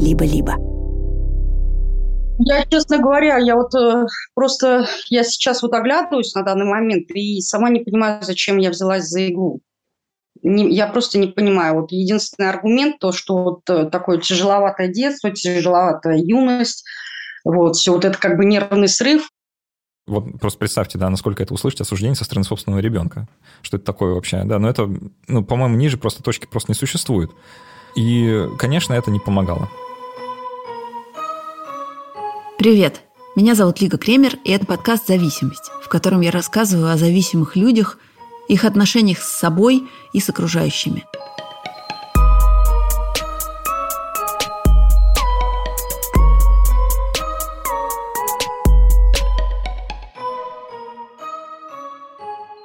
либо-либо. 0.00 0.56
Я, 2.42 2.64
честно 2.64 2.98
говоря, 2.98 3.36
я 3.36 3.54
вот 3.54 3.74
э, 3.74 4.06
просто, 4.34 4.86
я 5.10 5.24
сейчас 5.24 5.62
вот 5.62 5.74
оглядываюсь 5.74 6.34
на 6.34 6.42
данный 6.42 6.64
момент 6.64 7.10
и 7.10 7.40
сама 7.42 7.68
не 7.68 7.80
понимаю, 7.80 8.22
зачем 8.22 8.56
я 8.56 8.70
взялась 8.70 9.04
за 9.04 9.20
иглу. 9.20 9.60
Не, 10.42 10.70
я 10.70 10.86
просто 10.86 11.18
не 11.18 11.26
понимаю. 11.26 11.82
Вот 11.82 11.92
единственный 11.92 12.48
аргумент, 12.48 12.98
то, 12.98 13.12
что 13.12 13.42
вот 13.42 13.68
э, 13.68 13.90
такое 13.90 14.18
тяжеловатое 14.18 14.88
детство, 14.88 15.30
тяжеловатая 15.30 16.16
юность, 16.16 16.84
вот, 17.44 17.76
все 17.76 17.92
вот 17.92 18.06
это 18.06 18.16
как 18.18 18.38
бы 18.38 18.46
нервный 18.46 18.88
срыв. 18.88 19.28
Вот 20.06 20.40
просто 20.40 20.58
представьте, 20.58 20.96
да, 20.98 21.10
насколько 21.10 21.42
это 21.42 21.52
услышать 21.52 21.82
осуждение 21.82 22.16
со 22.16 22.24
стороны 22.24 22.44
собственного 22.44 22.80
ребенка. 22.80 23.28
Что 23.60 23.76
это 23.76 23.84
такое 23.84 24.14
вообще, 24.14 24.44
да, 24.44 24.58
но 24.58 24.70
это, 24.70 24.88
ну, 25.28 25.44
по-моему, 25.44 25.76
ниже 25.76 25.98
просто 25.98 26.22
точки 26.22 26.46
просто 26.46 26.72
не 26.72 26.74
существует. 26.74 27.30
И, 27.96 28.46
конечно, 28.58 28.94
это 28.94 29.10
не 29.10 29.20
помогало. 29.20 29.68
Привет! 32.60 33.00
Меня 33.36 33.54
зовут 33.54 33.80
Лига 33.80 33.96
Кремер, 33.96 34.36
и 34.44 34.50
это 34.50 34.66
подкаст 34.66 35.06
«Зависимость», 35.06 35.70
в 35.82 35.88
котором 35.88 36.20
я 36.20 36.30
рассказываю 36.30 36.92
о 36.92 36.98
зависимых 36.98 37.56
людях, 37.56 37.96
их 38.48 38.66
отношениях 38.66 39.20
с 39.20 39.38
собой 39.38 39.88
и 40.12 40.20
с 40.20 40.28
окружающими. 40.28 41.06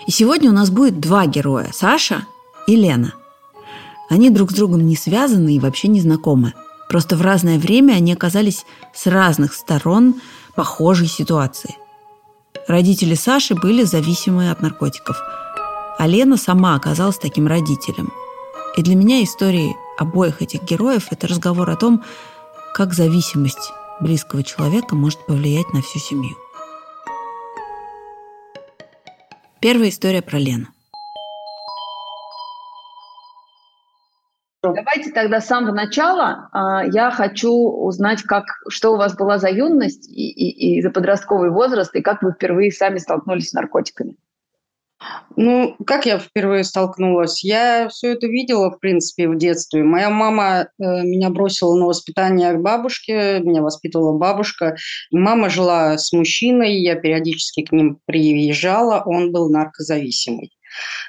И 0.05 0.11
сегодня 0.11 0.49
у 0.49 0.53
нас 0.53 0.71
будет 0.71 0.99
два 0.99 1.25
героя– 1.25 1.69
Саша 1.73 2.27
и 2.67 2.75
Лена. 2.75 3.13
Они 4.09 4.29
друг 4.29 4.51
с 4.51 4.55
другом 4.55 4.85
не 4.85 4.97
связаны 4.97 5.55
и 5.55 5.59
вообще 5.61 5.87
не 5.87 6.01
знакомы– 6.01 6.53
Просто 6.89 7.15
в 7.15 7.21
разное 7.21 7.57
время 7.57 7.93
они 7.93 8.13
оказались 8.13 8.65
с 8.93 9.07
разных 9.07 9.53
сторон 9.53 10.21
похожей 10.55 11.07
ситуации. 11.07 11.75
Родители 12.67 13.15
Саши 13.15 13.55
были 13.55 13.83
зависимы 13.83 14.49
от 14.49 14.61
наркотиков, 14.61 15.17
а 15.97 16.07
Лена 16.07 16.37
сама 16.37 16.75
оказалась 16.75 17.17
таким 17.17 17.47
родителем. 17.47 18.11
И 18.75 18.81
для 18.81 18.95
меня 18.95 19.23
истории 19.23 19.75
обоих 19.97 20.41
этих 20.41 20.63
героев– 20.63 21.07
это 21.11 21.27
разговор 21.27 21.69
о 21.69 21.75
том, 21.75 22.03
как 22.73 22.93
зависимость 22.93 23.71
близкого 24.01 24.43
человека 24.43 24.95
может 24.95 25.25
повлиять 25.25 25.71
на 25.73 25.81
всю 25.81 25.99
семью. 25.99 26.35
Первая 29.61 29.89
история 29.89 30.21
про 30.21 30.37
Лену. 30.37 30.74
Давайте 34.73 35.11
тогда 35.11 35.41
с 35.41 35.47
самого 35.47 35.73
начала 35.73 36.49
э, 36.53 36.89
я 36.91 37.11
хочу 37.11 37.51
узнать, 37.51 38.23
как, 38.23 38.45
что 38.69 38.93
у 38.93 38.97
вас 38.97 39.15
была 39.15 39.37
за 39.37 39.49
юность 39.49 40.09
и, 40.09 40.29
и, 40.29 40.77
и 40.77 40.81
за 40.81 40.89
подростковый 40.89 41.51
возраст, 41.51 41.95
и 41.95 42.01
как 42.01 42.21
вы 42.21 42.31
впервые 42.31 42.71
сами 42.71 42.97
столкнулись 42.97 43.49
с 43.49 43.53
наркотиками. 43.53 44.15
Ну, 45.35 45.75
как 45.85 46.05
я 46.05 46.17
впервые 46.17 46.63
столкнулась? 46.63 47.43
Я 47.43 47.89
все 47.89 48.13
это 48.13 48.27
видела, 48.27 48.71
в 48.71 48.79
принципе, 48.79 49.27
в 49.27 49.37
детстве. 49.37 49.83
Моя 49.83 50.09
мама 50.09 50.61
э, 50.61 50.83
меня 51.03 51.29
бросила 51.29 51.75
на 51.75 51.85
воспитание 51.85 52.53
к 52.53 52.61
бабушке, 52.61 53.39
меня 53.41 53.61
воспитывала 53.61 54.17
бабушка. 54.17 54.75
Мама 55.11 55.49
жила 55.49 55.97
с 55.97 56.13
мужчиной, 56.13 56.81
я 56.81 56.95
периодически 56.95 57.63
к 57.65 57.71
ним 57.73 57.99
приезжала, 58.05 59.03
он 59.05 59.33
был 59.33 59.49
наркозависимый. 59.49 60.51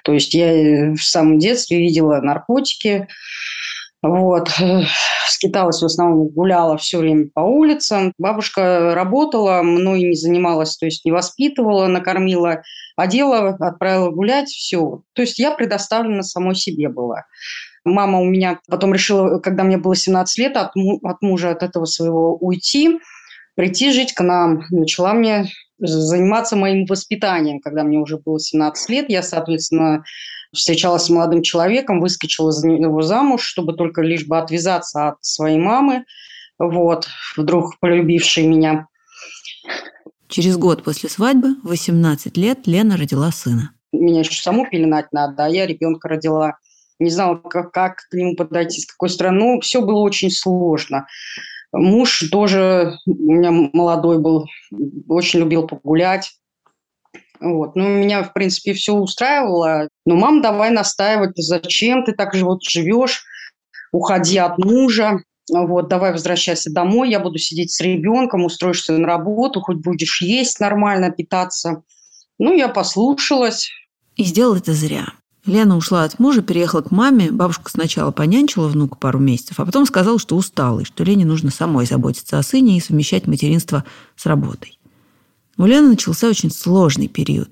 То 0.05 0.13
есть 0.13 0.35
я 0.35 0.93
в 0.95 1.03
самом 1.03 1.39
детстве 1.39 1.79
видела 1.79 2.21
наркотики, 2.21 3.09
вот. 4.03 4.51
Скиталась 5.29 5.83
в 5.83 5.85
основном, 5.85 6.29
гуляла 6.29 6.77
все 6.77 6.99
время 6.99 7.29
по 7.35 7.41
улицам. 7.41 8.13
Бабушка 8.19 8.95
работала, 8.95 9.63
мной 9.63 10.03
не 10.03 10.15
занималась, 10.15 10.77
то 10.77 10.87
есть 10.87 11.05
не 11.05 11.11
воспитывала, 11.11 11.87
накормила, 11.87 12.63
одела, 12.97 13.57
отправила 13.59 14.11
гулять, 14.11 14.49
все. 14.49 15.03
То 15.15 15.23
есть 15.23 15.39
я 15.39 15.51
предоставлена 15.51 16.23
самой 16.23 16.55
себе 16.55 16.89
была. 16.89 17.25
Мама 17.85 18.21
у 18.21 18.25
меня 18.25 18.61
потом 18.69 18.95
решила, 18.95 19.39
когда 19.39 19.65
мне 19.65 19.77
было 19.77 19.95
17 19.95 20.39
лет, 20.39 20.57
от, 20.57 20.73
от 21.03 21.23
мужа, 21.23 21.51
от 21.51 21.63
этого 21.63 21.85
своего 21.85 22.37
уйти, 22.37 22.99
прийти 23.55 23.93
жить 23.93 24.13
к 24.13 24.23
нам. 24.23 24.63
Начала 24.71 25.15
мне 25.15 25.47
заниматься 25.79 26.57
моим 26.57 26.87
воспитанием, 26.87 27.61
когда 27.61 27.83
мне 27.83 27.99
уже 27.99 28.19
было 28.19 28.39
17 28.39 28.91
лет. 28.91 29.07
Я, 29.09 29.23
соответственно, 29.23 30.05
встречалась 30.53 31.05
с 31.05 31.11
молодым 31.11 31.43
человеком, 31.43 32.01
выскочила 32.01 32.53
за 32.53 32.69
него 32.69 33.03
замуж, 33.03 33.43
чтобы 33.43 33.75
только 33.75 34.03
лишь 34.03 34.27
бы 34.27 34.39
отвязаться 34.39 35.09
от 35.09 35.25
своей 35.25 35.59
мамы, 35.59 36.05
вот, 36.59 37.09
вдруг 37.37 37.79
полюбившей 37.81 38.47
меня. 38.47 38.89
Через 40.29 40.57
год 40.57 40.83
после 40.83 41.09
свадьбы, 41.09 41.57
18 41.63 42.37
лет, 42.37 42.67
Лена 42.67 42.97
родила 42.97 43.31
сына. 43.31 43.71
Меня 43.93 44.21
еще 44.21 44.43
саму 44.43 44.69
пеленать 44.69 45.13
надо, 45.13 45.45
а 45.45 45.49
я 45.49 45.67
ребенка 45.67 46.09
родила. 46.09 46.59
Не 46.99 47.11
знала, 47.11 47.37
как, 47.37 47.73
как 47.73 47.97
к 48.11 48.15
нему 48.15 48.35
подойти, 48.35 48.81
с 48.81 48.87
какой 48.87 49.11
стороны. 49.11 49.39
Ну, 49.39 49.61
все 49.61 49.83
было 49.83 50.01
очень 50.01 50.31
сложно. 50.31 51.07
Муж 51.77 52.29
тоже 52.31 52.99
у 53.07 53.33
меня 53.33 53.51
молодой 53.51 54.19
был, 54.19 54.47
очень 55.09 55.41
любил 55.41 55.67
погулять. 55.67 56.33
Вот. 57.41 57.77
Ну, 57.77 57.89
меня, 57.89 58.23
в 58.23 58.33
принципе, 58.33 58.73
все 58.73 58.95
устраивало. 58.95 59.89
Но, 60.07 60.17
мам, 60.17 60.41
давай 60.41 60.71
настаивать, 60.71 61.33
зачем 61.37 62.05
ты 62.05 62.13
так 62.13 62.35
же 62.35 62.45
вот 62.45 62.63
живешь, 62.63 63.25
уходи 63.93 64.39
от 64.39 64.59
мужа, 64.59 65.21
вот, 65.49 65.89
давай 65.89 66.13
возвращайся 66.13 66.73
домой, 66.73 67.11
я 67.11 67.21
буду 67.21 67.39
сидеть 67.39 67.71
с 67.71 67.81
ребенком, 67.81 68.45
устроишься 68.45 68.93
на 68.95 69.07
работу, 69.07 69.61
хоть 69.61 69.77
будешь 69.77 70.21
есть 70.23 70.59
нормально, 70.61 71.11
питаться. 71.11 71.83
Ну, 72.39 72.53
я 72.53 72.69
послушалась. 72.69 73.71
И 74.17 74.25
сделала 74.25 74.57
это 74.57 74.73
зря. 74.73 75.07
Лена 75.47 75.77
ушла 75.77 76.03
от 76.03 76.19
мужа, 76.19 76.43
переехала 76.43 76.83
к 76.83 76.91
маме. 76.91 77.31
Бабушка 77.31 77.71
сначала 77.71 78.11
понянчила 78.11 78.67
внука 78.67 78.97
пару 78.97 79.21
месяцев, 79.21 79.61
а 79.61 79.65
потом 79.65 79.87
сказала, 79.87 80.19
что 80.19 80.37
устала, 80.37 80.81
и 80.81 80.85
что 80.85 81.05
Лене 81.05 81.25
нужно 81.25 81.51
самой 81.51 81.87
заботиться 81.87 82.39
о 82.39 82.43
сыне 82.43 82.77
и 82.77 82.81
совмещать 82.81 83.29
материнство 83.29 83.85
с 84.17 84.27
работой. 84.27 84.79
У 85.57 85.65
Лены 85.65 85.91
начался 85.91 86.29
очень 86.29 86.51
сложный 86.51 87.07
период. 87.07 87.49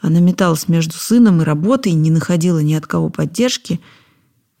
Она 0.00 0.18
металась 0.18 0.66
между 0.66 0.94
сыном 0.94 1.40
и 1.40 1.44
работой, 1.44 1.92
не 1.92 2.10
находила 2.10 2.58
ни 2.58 2.74
от 2.74 2.86
кого 2.86 3.10
поддержки 3.10 3.80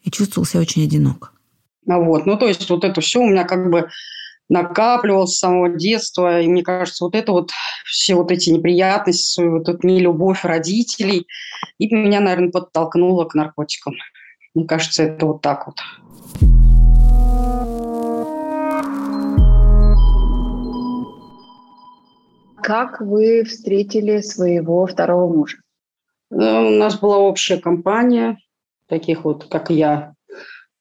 и 0.02 0.10
чувствовала 0.10 0.46
себя 0.46 0.60
очень 0.60 0.84
одиноко. 0.84 1.30
Вот, 1.86 2.24
ну 2.24 2.38
то 2.38 2.46
есть 2.46 2.68
вот 2.70 2.84
это 2.84 3.00
все 3.00 3.20
у 3.20 3.28
меня 3.28 3.44
как 3.44 3.68
бы 3.70 3.88
накапливалось 4.50 5.36
с 5.36 5.38
самого 5.38 5.70
детства. 5.70 6.42
И 6.42 6.48
мне 6.48 6.62
кажется, 6.62 7.04
вот 7.04 7.14
это 7.14 7.32
вот, 7.32 7.50
все 7.86 8.14
вот 8.14 8.30
эти 8.30 8.50
неприятности, 8.50 9.40
вот 9.40 9.68
эта 9.68 9.86
нелюбовь 9.86 10.44
родителей, 10.44 11.26
и 11.78 11.94
меня, 11.94 12.20
наверное, 12.20 12.50
подтолкнуло 12.50 13.24
к 13.24 13.34
наркотикам. 13.34 13.94
Мне 14.54 14.66
кажется, 14.66 15.04
это 15.04 15.26
вот 15.26 15.40
так 15.40 15.66
вот. 15.66 15.76
Как 22.62 23.00
вы 23.00 23.44
встретили 23.44 24.20
своего 24.20 24.86
второго 24.86 25.32
мужа? 25.32 25.58
Ну, 26.30 26.68
у 26.68 26.70
нас 26.70 26.98
была 26.98 27.18
общая 27.18 27.56
компания, 27.56 28.38
таких 28.86 29.24
вот, 29.24 29.46
как 29.46 29.70
я, 29.70 30.14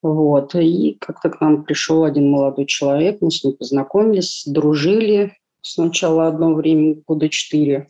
вот. 0.02 0.56
И 0.56 0.98
как-то 1.00 1.30
к 1.30 1.42
нам 1.42 1.64
пришел 1.64 2.04
один 2.04 2.30
молодой 2.32 2.66
человек, 2.66 3.20
мы 3.22 3.32
с 3.32 3.44
ним 3.44 3.56
познакомились, 3.56 4.44
дружили 4.46 5.34
сначала 5.62 6.28
одно 6.28 6.54
время, 6.54 7.02
года 7.06 7.30
четыре. 7.30 7.88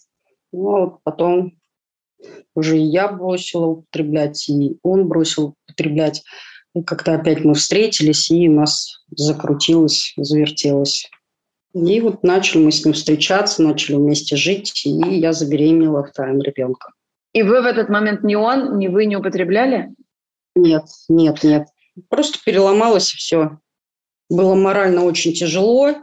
Ну, 0.52 0.75
а 0.75 0.80
вот 0.86 1.03
потом 1.03 1.53
уже 2.56 2.78
и 2.78 2.84
я 2.84 3.08
бросила 3.08 3.68
употреблять, 3.68 4.50
и 4.50 4.78
он 4.84 5.08
бросил 5.08 5.56
употреблять. 5.68 6.24
И 6.75 6.84
как-то 6.84 7.16
опять 7.16 7.44
мы 7.44 7.53
встретились, 7.53 8.30
и 8.30 8.50
у 8.50 8.53
нас 8.53 9.03
закрутилось, 9.12 10.13
завертелось. 10.18 11.10
И 11.74 12.01
вот 12.01 12.24
начали 12.24 12.63
мы 12.63 12.72
с 12.72 12.84
ним 12.84 12.94
встречаться, 12.94 13.62
начали 13.62 13.95
вместе 13.95 14.36
жить, 14.36 14.86
и 14.86 14.89
я 14.89 15.34
забеременела 15.34 16.04
вторым 16.04 16.42
ребенком. 16.42 16.94
И 17.34 17.44
вы 17.44 17.62
в 17.62 17.66
этот 17.66 17.89
момент 17.89 18.24
ни 18.24 18.36
он, 18.36 18.80
ни 18.80 18.88
вы 18.88 19.06
не 19.06 19.16
употребляли? 19.16 19.89
Нет, 20.56 20.86
нет, 21.07 21.44
нет. 21.44 21.68
Просто 22.09 22.39
переломалось 22.44 23.12
все. 23.12 23.59
Было 24.30 24.56
морально 24.56 25.03
очень 25.03 25.33
тяжело. 25.33 25.95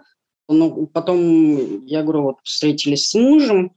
Но 0.49 0.87
потом, 0.87 1.85
я 1.87 2.03
говорю, 2.03 2.23
вот 2.23 2.37
встретились 2.45 3.11
с 3.11 3.15
мужем, 3.15 3.73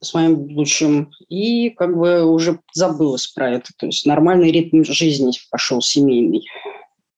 с 0.00 0.14
моим 0.14 0.36
будущим, 0.36 1.10
и 1.28 1.70
как 1.70 1.96
бы 1.96 2.24
уже 2.24 2.60
забылась 2.72 3.26
про 3.26 3.50
это. 3.50 3.70
То 3.76 3.86
есть 3.86 4.06
нормальный 4.06 4.50
ритм 4.50 4.84
жизни 4.84 5.32
пошел 5.50 5.82
семейный. 5.82 6.46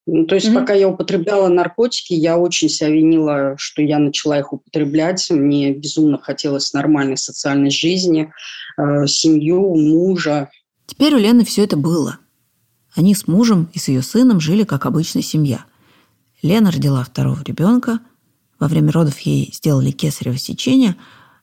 Ну, 0.06 0.26
то 0.26 0.34
есть 0.34 0.48
mm-hmm. 0.48 0.54
пока 0.54 0.72
я 0.72 0.88
употребляла 0.88 1.48
наркотики, 1.48 2.14
я 2.14 2.36
очень 2.36 2.68
себя 2.68 2.90
винила, 2.90 3.54
что 3.58 3.82
я 3.82 3.98
начала 3.98 4.38
их 4.38 4.52
употреблять. 4.52 5.30
Мне 5.30 5.72
безумно 5.72 6.18
хотелось 6.18 6.72
нормальной 6.72 7.16
социальной 7.16 7.70
жизни, 7.70 8.32
э, 8.76 9.06
семью, 9.06 9.76
мужа. 9.76 10.50
Теперь 10.86 11.14
у 11.14 11.18
Лены 11.18 11.44
все 11.44 11.62
это 11.62 11.76
было– 11.76 12.18
они 12.94 13.14
с 13.14 13.26
мужем 13.26 13.68
и 13.72 13.78
с 13.78 13.88
ее 13.88 14.02
сыном 14.02 14.40
жили 14.40 14.64
как 14.64 14.86
обычная 14.86 15.22
семья. 15.22 15.64
Лена 16.42 16.70
родила 16.70 17.04
второго 17.04 17.42
ребенка. 17.42 18.00
Во 18.58 18.68
время 18.68 18.92
родов 18.92 19.18
ей 19.20 19.52
сделали 19.54 19.90
кесарево 19.90 20.36
сечение, 20.36 20.96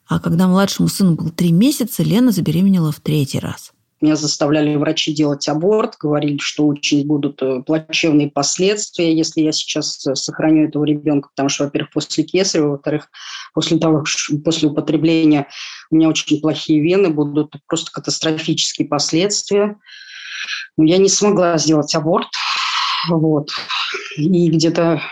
а 0.06 0.20
когда 0.20 0.48
младшему 0.48 0.88
сыну 0.88 1.14
был 1.14 1.30
три 1.30 1.52
месяца, 1.52 2.02
Лена 2.02 2.32
забеременела 2.32 2.92
в 2.92 3.00
третий 3.00 3.38
раз– 3.38 3.72
меня 4.00 4.14
заставляли 4.14 4.76
врачи 4.76 5.12
делать 5.12 5.48
аборт, 5.48 5.96
говорили, 5.98 6.38
что 6.38 6.66
очень 6.66 7.04
будут 7.04 7.42
э, 7.42 7.62
плачевные 7.66 8.30
последствия, 8.30 9.12
если 9.12 9.40
я 9.40 9.50
сейчас 9.50 10.06
э, 10.06 10.14
сохраню 10.14 10.68
этого 10.68 10.84
ребенка, 10.84 11.30
потому 11.30 11.48
что, 11.48 11.64
во-первых, 11.64 11.90
после 11.92 12.22
кесарева, 12.22 12.68
во-вторых, 12.68 13.08
после 13.54 13.78
того, 13.78 14.04
после 14.44 14.68
употребления 14.68 15.48
у 15.90 15.96
меня 15.96 16.08
очень 16.08 16.40
плохие 16.40 16.80
вены, 16.80 17.10
будут 17.10 17.56
просто 17.66 17.90
катастрофические 17.90 18.86
последствия. 18.86 19.76
Я 20.76 20.98
не 20.98 21.08
смогла 21.08 21.58
сделать 21.58 21.94
аборт. 21.94 22.28
Вот. 23.08 23.50
И 24.16 24.50
где-то 24.50 25.02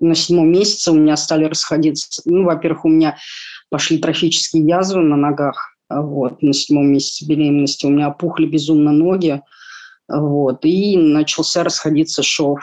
на 0.00 0.14
седьмом 0.14 0.50
месяце 0.50 0.90
у 0.90 0.94
меня 0.94 1.16
стали 1.16 1.44
расходиться. 1.44 2.22
Ну, 2.24 2.44
во-первых, 2.44 2.84
у 2.84 2.88
меня 2.88 3.16
пошли 3.70 3.98
трофические 3.98 4.66
язвы 4.66 5.02
на 5.02 5.16
ногах. 5.16 5.76
Вот, 5.88 6.42
на 6.42 6.52
седьмом 6.52 6.92
месяце 6.92 7.26
беременности 7.26 7.86
у 7.86 7.90
меня 7.90 8.08
опухли 8.08 8.46
безумно 8.46 8.92
ноги. 8.92 9.42
Вот, 10.08 10.64
и 10.64 10.96
начался 10.96 11.64
расходиться 11.64 12.22
шов 12.22 12.60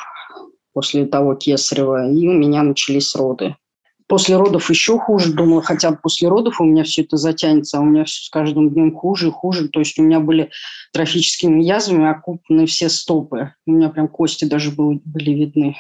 после 0.74 1.06
того 1.06 1.36
кесарева, 1.36 2.12
и 2.12 2.28
у 2.28 2.34
меня 2.34 2.64
начались 2.64 3.16
роды. 3.16 3.56
После 4.08 4.38
родов 4.38 4.70
еще 4.70 4.98
хуже, 4.98 5.34
думала, 5.34 5.62
хотя 5.62 5.92
бы 5.92 5.98
после 6.02 6.30
родов 6.30 6.62
у 6.62 6.64
меня 6.64 6.84
все 6.84 7.02
это 7.02 7.18
затянется, 7.18 7.78
а 7.78 7.82
у 7.82 7.86
меня 7.86 8.06
все 8.06 8.26
с 8.26 8.30
каждым 8.30 8.70
днем 8.70 8.96
хуже 8.96 9.28
и 9.28 9.32
хуже. 9.32 9.68
То 9.68 9.80
есть 9.80 10.00
у 10.00 10.04
меня 10.04 10.22
были 10.22 10.50
трофическими 10.94 11.62
язвами 11.62 12.10
окупаны 12.10 12.66
все 12.68 12.88
стопы. 12.88 13.54
У 13.66 13.72
меня 13.72 13.90
прям 13.90 14.08
кости 14.08 14.46
даже 14.46 14.72
были, 14.72 15.02
были 15.04 15.32
видны. 15.32 15.76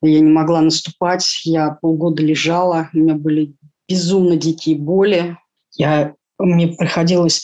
Я 0.00 0.20
не 0.20 0.30
могла 0.30 0.62
наступать, 0.62 1.42
я 1.44 1.70
полгода 1.70 2.22
лежала, 2.22 2.88
у 2.94 2.98
меня 2.98 3.14
были 3.14 3.54
безумно 3.88 4.36
дикие 4.36 4.76
боли. 4.76 5.36
Я 5.72 6.14
мне 6.38 6.68
приходилось 6.68 7.42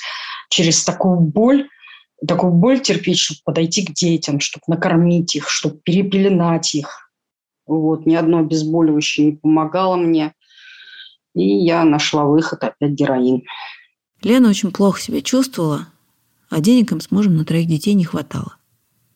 через 0.48 0.84
такую 0.84 1.20
боль, 1.20 1.68
такую 2.26 2.52
боль 2.52 2.80
терпеть, 2.80 3.18
чтобы 3.18 3.40
подойти 3.44 3.84
к 3.84 3.92
детям, 3.92 4.40
чтобы 4.40 4.62
накормить 4.68 5.34
их, 5.34 5.48
чтобы 5.50 5.78
перепеленать 5.84 6.74
их. 6.74 7.03
Вот, 7.66 8.06
ни 8.06 8.14
одно 8.14 8.38
обезболивающее 8.38 9.26
не 9.26 9.32
помогало 9.32 9.96
мне. 9.96 10.34
И 11.34 11.42
я 11.42 11.84
нашла 11.84 12.24
выход, 12.24 12.62
опять 12.62 12.92
героин. 12.92 13.42
Лена 14.22 14.48
очень 14.48 14.72
плохо 14.72 15.00
себя 15.00 15.20
чувствовала, 15.20 15.88
а 16.48 16.60
денег 16.60 16.92
им 16.92 17.00
с 17.00 17.10
мужем 17.10 17.36
на 17.36 17.44
троих 17.44 17.66
детей 17.66 17.94
не 17.94 18.04
хватало. 18.04 18.56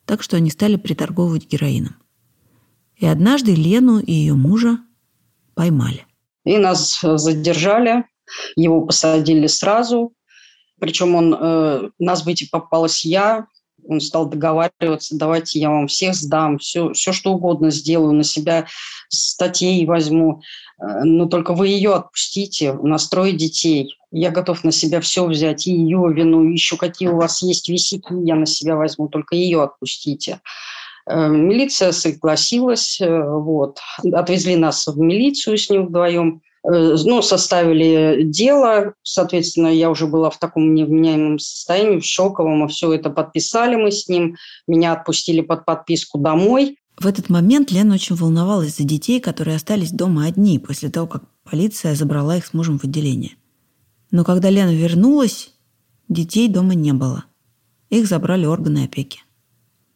Так 0.05 0.23
что 0.23 0.37
они 0.37 0.50
стали 0.50 0.77
приторговывать 0.77 1.47
героином. 1.47 1.97
И 2.97 3.06
однажды 3.06 3.55
Лену 3.55 4.00
и 4.00 4.12
ее 4.12 4.35
мужа 4.35 4.79
поймали. 5.55 6.06
И 6.44 6.56
нас 6.56 7.01
задержали, 7.01 8.05
его 8.56 8.85
посадили 8.85 9.47
сразу, 9.47 10.12
причем 10.81 11.15
он, 11.15 11.35
э, 11.35 11.91
нас 11.99 12.25
выйти 12.25 12.49
попалась 12.49 13.05
я, 13.05 13.47
он 13.88 14.00
стал 14.00 14.29
договариваться, 14.29 15.17
давайте 15.17 15.58
я 15.58 15.70
вам 15.70 15.88
всех 15.88 16.14
сдам, 16.14 16.58
все, 16.58 16.93
все 16.93 17.12
что 17.12 17.32
угодно 17.32 17.70
сделаю, 17.70 18.12
на 18.12 18.23
себя 18.23 18.67
статей 19.08 19.85
возьму, 19.87 20.43
э, 20.79 21.05
но 21.05 21.26
только 21.26 21.55
вы 21.55 21.69
ее 21.69 21.94
отпустите, 21.94 22.73
у 22.73 22.87
нас 22.87 23.08
трое 23.08 23.32
детей. 23.32 23.94
Я 24.11 24.31
готов 24.31 24.64
на 24.64 24.73
себя 24.73 25.00
все 25.00 25.26
взять, 25.26 25.67
и 25.67 25.73
ее 25.73 26.12
вину, 26.12 26.44
еще 26.44 26.76
какие 26.76 27.08
у 27.08 27.17
вас 27.17 27.43
есть 27.43 27.69
висяки, 27.69 28.12
я 28.25 28.37
на 28.37 28.46
себя 28.46 28.76
возьму, 28.76 29.08
только 29.08 29.35
ее 29.35 29.62
отпустите. 29.62 30.41
Э, 31.06 31.29
милиция 31.29 31.93
согласилась, 31.93 33.00
э, 33.00 33.23
вот. 33.23 33.79
Отвезли 34.12 34.56
нас 34.56 34.87
в 34.87 34.99
милицию 34.99 35.56
с 35.56 35.70
ним 35.70 35.87
вдвоем. 35.87 36.43
Э, 36.64 36.96
ну, 37.05 37.22
составили 37.22 38.22
дело, 38.22 38.94
соответственно, 39.02 39.69
я 39.69 39.90
уже 39.90 40.06
была 40.06 40.31
в 40.31 40.38
таком 40.38 40.75
невменяемом 40.75 41.38
состоянии, 41.38 42.00
в 42.00 42.05
шоковом, 42.05 42.64
а 42.64 42.69
все 42.69 42.93
это 42.93 43.10
подписали 43.10 43.76
мы 43.76 43.93
с 43.93 44.08
ним, 44.08 44.37
меня 44.66 44.93
отпустили 44.93 45.40
под 45.40 45.64
подписку 45.64 46.19
домой. 46.19 46.78
В 46.99 47.06
этот 47.06 47.28
момент 47.28 47.70
Лена 47.70 47.94
очень 47.94 48.16
волновалась 48.16 48.76
за 48.76 48.84
детей, 48.84 49.20
которые 49.20 49.56
остались 49.56 49.93
дома 49.93 50.26
одни 50.26 50.58
после 50.58 50.90
того, 50.90 51.06
как 51.06 51.22
полиция 51.44 51.94
забрала 51.94 52.37
их 52.37 52.46
с 52.46 52.55
мужем 52.55 52.78
в 52.78 52.84
отделение. 52.84 53.37
Но 54.10 54.25
когда 54.25 54.50
Лена 54.50 54.75
вернулась, 54.75 55.52
детей 56.08 56.49
дома 56.49 56.75
не 56.75 56.93
было. 56.93 57.25
Их 57.88 58.06
забрали 58.08 58.46
органы 58.46 58.84
опеки. 58.84 59.20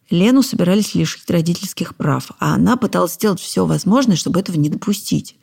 Лену 0.09 0.43
собирались 0.43 0.95
лишить 0.95 1.29
родительских 1.29 1.95
прав, 1.95 2.31
а 2.39 2.55
она 2.55 2.77
пыталась 2.77 3.13
сделать 3.13 3.39
все 3.39 3.65
возможное, 3.65 4.15
чтобы 4.15 4.39
этого 4.39 4.57
не 4.57 4.69
допустить. 4.69 5.37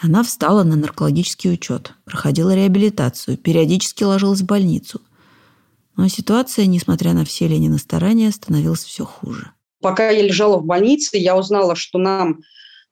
Она 0.00 0.22
встала 0.22 0.62
на 0.62 0.76
наркологический 0.76 1.52
учет, 1.52 1.94
проходила 2.04 2.54
реабилитацию, 2.54 3.36
периодически 3.36 4.04
ложилась 4.04 4.40
в 4.40 4.46
больницу. 4.46 5.00
Но 5.96 6.06
ситуация, 6.06 6.66
несмотря 6.66 7.12
на 7.12 7.24
все 7.24 7.48
Ленины 7.48 7.78
старания, 7.78 8.30
становилась 8.30 8.84
все 8.84 9.04
хуже. 9.04 9.50
Пока 9.80 10.10
я 10.10 10.22
лежала 10.22 10.58
в 10.58 10.64
больнице, 10.64 11.16
я 11.16 11.36
узнала, 11.36 11.74
что 11.74 11.98
нам 11.98 12.40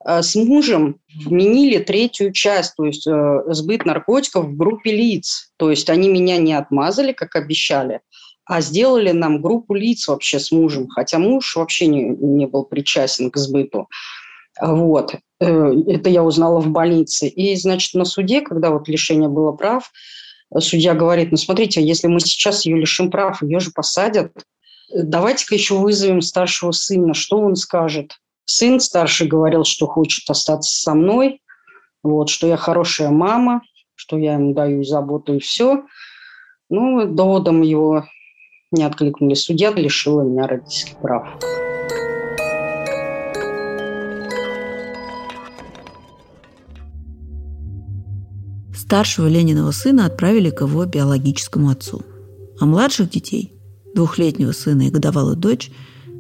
э, 0.05 0.23
с 0.23 0.35
мужем 0.35 0.99
вменили 1.25 1.79
третью 1.79 2.33
часть, 2.33 2.75
то 2.77 2.85
есть 2.85 3.07
э, 3.07 3.43
сбыт 3.47 3.85
наркотиков 3.85 4.47
в 4.47 4.57
группе 4.57 4.91
лиц. 4.91 5.53
То 5.57 5.71
есть 5.71 5.89
они 5.89 6.09
меня 6.09 6.39
не 6.39 6.55
отмазали, 6.55 7.13
как 7.13 7.37
обещали, 7.37 8.01
а 8.45 8.61
сделали 8.61 9.13
нам 9.13 9.41
группу 9.41 9.75
лиц 9.75 10.09
вообще 10.09 10.41
с 10.41 10.51
мужем, 10.51 10.89
хотя 10.89 11.21
муж 11.21 11.55
вообще 11.55 11.87
не, 11.87 12.03
не 12.03 12.47
был 12.47 12.65
причастен 12.65 13.31
к 13.31 13.37
сбыту. 13.37 13.89
Вот. 14.61 15.15
Э, 15.41 15.73
это 15.87 16.09
я 16.11 16.23
узнала 16.23 16.61
в 16.61 16.69
больнице. 16.69 17.29
И, 17.29 17.55
значит, 17.57 17.95
на 17.95 18.05
суде, 18.05 18.41
когда 18.41 18.71
вот 18.71 18.89
лишение 18.89 19.29
было 19.29 19.53
прав, 19.53 19.91
судья 20.59 20.95
говорит, 20.95 21.31
ну, 21.31 21.37
смотрите, 21.37 21.83
если 21.83 22.09
мы 22.09 22.21
сейчас 22.21 22.65
ее 22.65 22.79
лишим 22.79 23.11
прав, 23.11 23.43
ее 23.43 23.61
же 23.61 23.71
посадят, 23.71 24.33
давайте-ка 24.95 25.55
еще 25.55 25.75
вызовем 25.75 26.21
старшего 26.23 26.73
сына, 26.73 27.15
что 27.15 27.39
он 27.39 27.57
скажет. 27.57 28.17
Сын 28.45 28.79
старший 28.79 29.27
говорил, 29.27 29.65
что 29.65 29.87
хочет 29.87 30.29
остаться 30.31 30.81
со 30.81 30.95
мной, 30.95 31.41
вот, 32.03 32.29
что 32.29 32.47
я 32.47 32.57
хорошая 32.57 33.11
мама, 33.11 33.63
что 33.97 34.17
я 34.17 34.35
ему 34.35 34.55
даю 34.55 34.85
заботу 34.85 35.35
и 35.35 35.41
все. 35.41 35.83
Ну, 36.71 37.07
доводом 37.07 37.63
его 37.63 38.05
не 38.71 38.85
откликнули. 38.85 39.35
Судья 39.35 39.73
лишила 39.73 40.23
меня 40.23 40.47
родительских 40.47 40.97
прав. 40.99 41.27
Старшего 48.87 49.27
Лениного 49.27 49.73
сына 49.73 50.07
отправили 50.07 50.51
к 50.51 50.61
его 50.61 50.85
биологическому 50.85 51.71
отцу, 51.71 52.03
а 52.61 52.67
младших 52.67 53.11
детей, 53.11 53.53
двухлетнего 53.97 54.53
сына 54.53 54.83
и 54.83 54.91
годовалую 54.91 55.35
дочь, 55.35 55.73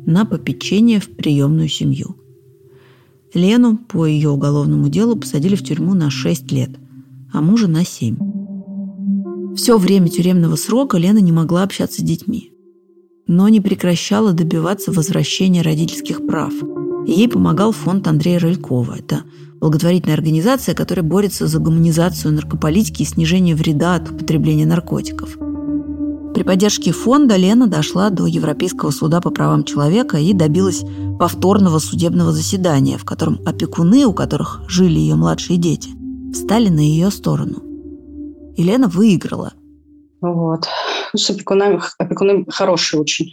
на 0.05 0.25
попечение 0.25 0.99
в 0.99 1.09
приемную 1.09 1.69
семью. 1.69 2.17
Лену 3.33 3.79
по 3.79 4.05
ее 4.05 4.31
уголовному 4.31 4.89
делу 4.89 5.15
посадили 5.15 5.55
в 5.55 5.63
тюрьму 5.63 5.95
на 5.95 6.11
6 6.11 6.51
лет, 6.51 6.71
а 7.33 7.41
мужа 7.41 7.69
на 7.69 7.85
7. 7.85 9.55
Все 9.55 9.79
время 9.79 10.09
тюремного 10.09 10.57
срока 10.57 10.99
Лена 10.99 11.19
не 11.19 11.31
могла 11.31 11.63
общаться 11.63 12.01
с 12.01 12.05
детьми, 12.05 12.51
но 13.29 13.49
не 13.49 13.61
прекращала 13.61 14.33
добиваться 14.33 14.91
возвращения 14.91 15.63
родительских 15.63 16.27
прав. 16.27 16.53
Ей 17.07 17.29
помогал 17.29 17.71
фонд 17.71 18.09
Андрея 18.09 18.41
Рылькова. 18.41 18.97
Это 18.99 19.23
благотворительная 19.61 20.17
организация, 20.17 20.75
которая 20.75 21.05
борется 21.05 21.47
за 21.47 21.59
гуманизацию 21.59 22.35
наркополитики 22.35 23.03
и 23.03 23.07
снижение 23.07 23.55
вреда 23.55 23.97
от 23.97 24.11
употребления 24.11 24.67
наркотиков. 24.67 25.37
При 26.35 26.43
поддержке 26.43 26.93
фонда 26.93 27.37
Лена 27.37 27.67
дошла 27.67 28.11
до 28.11 28.27
Европейского 28.27 28.91
суда 28.91 29.23
по 29.23 29.31
правам 29.31 29.65
человека 29.65 30.19
и 30.19 30.35
добилась 30.35 30.85
повторного 31.19 31.79
судебного 31.79 32.31
заседания, 32.31 32.99
в 32.99 33.07
котором 33.07 33.41
опекуны, 33.47 34.05
у 34.05 34.13
которых 34.13 34.61
жили 34.69 34.99
ее 34.99 35.15
младшие 35.15 35.57
дети, 35.57 35.91
встали 36.35 36.69
на 36.69 36.81
ее 36.81 37.11
сторону. 37.11 37.63
И 38.55 38.63
Лена 38.63 38.89
выиграла. 38.89 39.55
Вот. 40.21 40.67
С 41.15 41.31
опекунами, 41.31 41.81
опекуны 41.99 42.45
хорошие 42.51 43.01
очень 43.01 43.33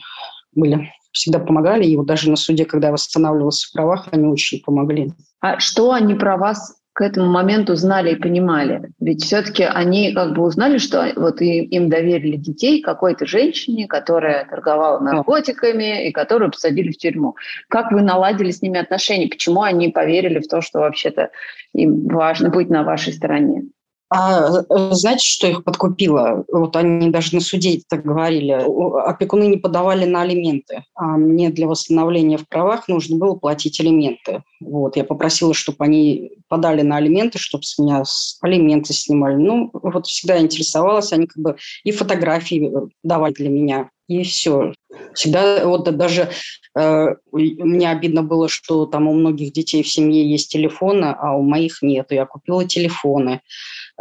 были 0.56 0.89
всегда 1.13 1.39
помогали. 1.39 1.86
И 1.86 1.96
вот 1.96 2.05
даже 2.05 2.29
на 2.29 2.36
суде, 2.36 2.65
когда 2.65 2.88
я 2.88 2.93
восстанавливался 2.93 3.70
в 3.70 3.72
правах, 3.72 4.10
они 4.12 4.27
очень 4.27 4.62
помогли. 4.62 5.13
А 5.39 5.60
что 5.60 5.93
они 5.93 6.15
про 6.15 6.36
вас 6.36 6.75
к 6.93 7.01
этому 7.01 7.32
моменту 7.32 7.75
знали 7.75 8.12
и 8.12 8.15
понимали? 8.15 8.91
Ведь 9.00 9.24
все-таки 9.24 9.63
они 9.63 10.12
как 10.13 10.34
бы 10.34 10.43
узнали, 10.43 10.77
что 10.77 11.12
вот 11.15 11.41
им 11.41 11.89
доверили 11.89 12.36
детей 12.36 12.82
какой-то 12.82 13.25
женщине, 13.25 13.88
которая 13.88 14.46
торговала 14.46 15.00
наркотиками 15.00 16.08
и 16.08 16.12
которую 16.12 16.51
посадили 16.51 16.91
в 16.91 16.98
тюрьму. 16.98 17.36
Как 17.70 17.91
вы 17.91 18.01
наладили 18.01 18.51
с 18.51 18.62
ними 18.62 18.79
отношения? 18.79 19.27
Почему 19.27 19.62
они 19.62 19.89
поверили 19.89 20.39
в 20.39 20.48
то, 20.48 20.62
что 20.62 20.79
вообще-то 20.79 21.29
им 21.74 22.08
важно 22.08 22.50
быть 22.50 22.70
на 22.70 22.84
вашей 22.84 23.13
стороне? 23.13 23.63
А 24.10 24.62
э, 24.69 24.91
знаете, 24.91 25.25
что 25.25 25.48
их 25.48 25.63
подкупило? 25.63 26.45
Вот 26.51 26.75
они 26.75 27.10
даже 27.10 27.33
на 27.33 27.41
суде 27.41 27.81
так 27.89 28.03
говорили. 28.03 28.51
Опекуны 29.07 29.48
не 29.48 29.57
подавали 29.57 30.05
на 30.05 30.22
алименты, 30.22 30.83
а 30.93 31.17
мне 31.17 31.50
для 31.50 31.67
восстановления 31.67 32.38
в 32.38 32.48
правах 32.48 32.88
нужно 32.88 33.17
было 33.17 33.36
платить 33.36 33.79
алименты. 33.79 34.43
Вот, 34.62 34.98
я 34.98 35.03
попросила, 35.03 35.53
чтобы 35.53 35.77
они 35.79 36.31
подали 36.48 36.83
на 36.83 36.98
алименты, 36.98 37.39
чтобы 37.39 37.63
с 37.63 37.79
меня 37.79 38.03
алименты 38.41 38.93
снимали. 38.93 39.36
Ну, 39.36 39.72
вот 39.74 40.05
всегда 40.05 40.39
интересовалась, 40.39 41.12
они 41.12 41.25
как 41.25 41.41
бы 41.41 41.57
и 41.83 41.91
фотографии 41.91 42.72
давали 43.03 43.33
для 43.33 43.50
меня, 43.50 43.89
и 44.07 44.24
все. 44.24 44.74
Всегда, 45.13 45.65
вот 45.65 45.83
даже 45.95 46.29
э, 46.77 47.07
мне 47.31 47.89
обидно 47.89 48.24
было, 48.24 48.48
что 48.48 48.86
там 48.86 49.07
у 49.07 49.13
многих 49.13 49.53
детей 49.53 49.83
в 49.83 49.88
семье 49.88 50.29
есть 50.29 50.51
телефоны, 50.51 51.15
а 51.17 51.36
у 51.36 51.41
моих 51.41 51.81
нет. 51.81 52.07
Я 52.12 52.25
купила 52.25 52.65
телефоны. 52.65 53.41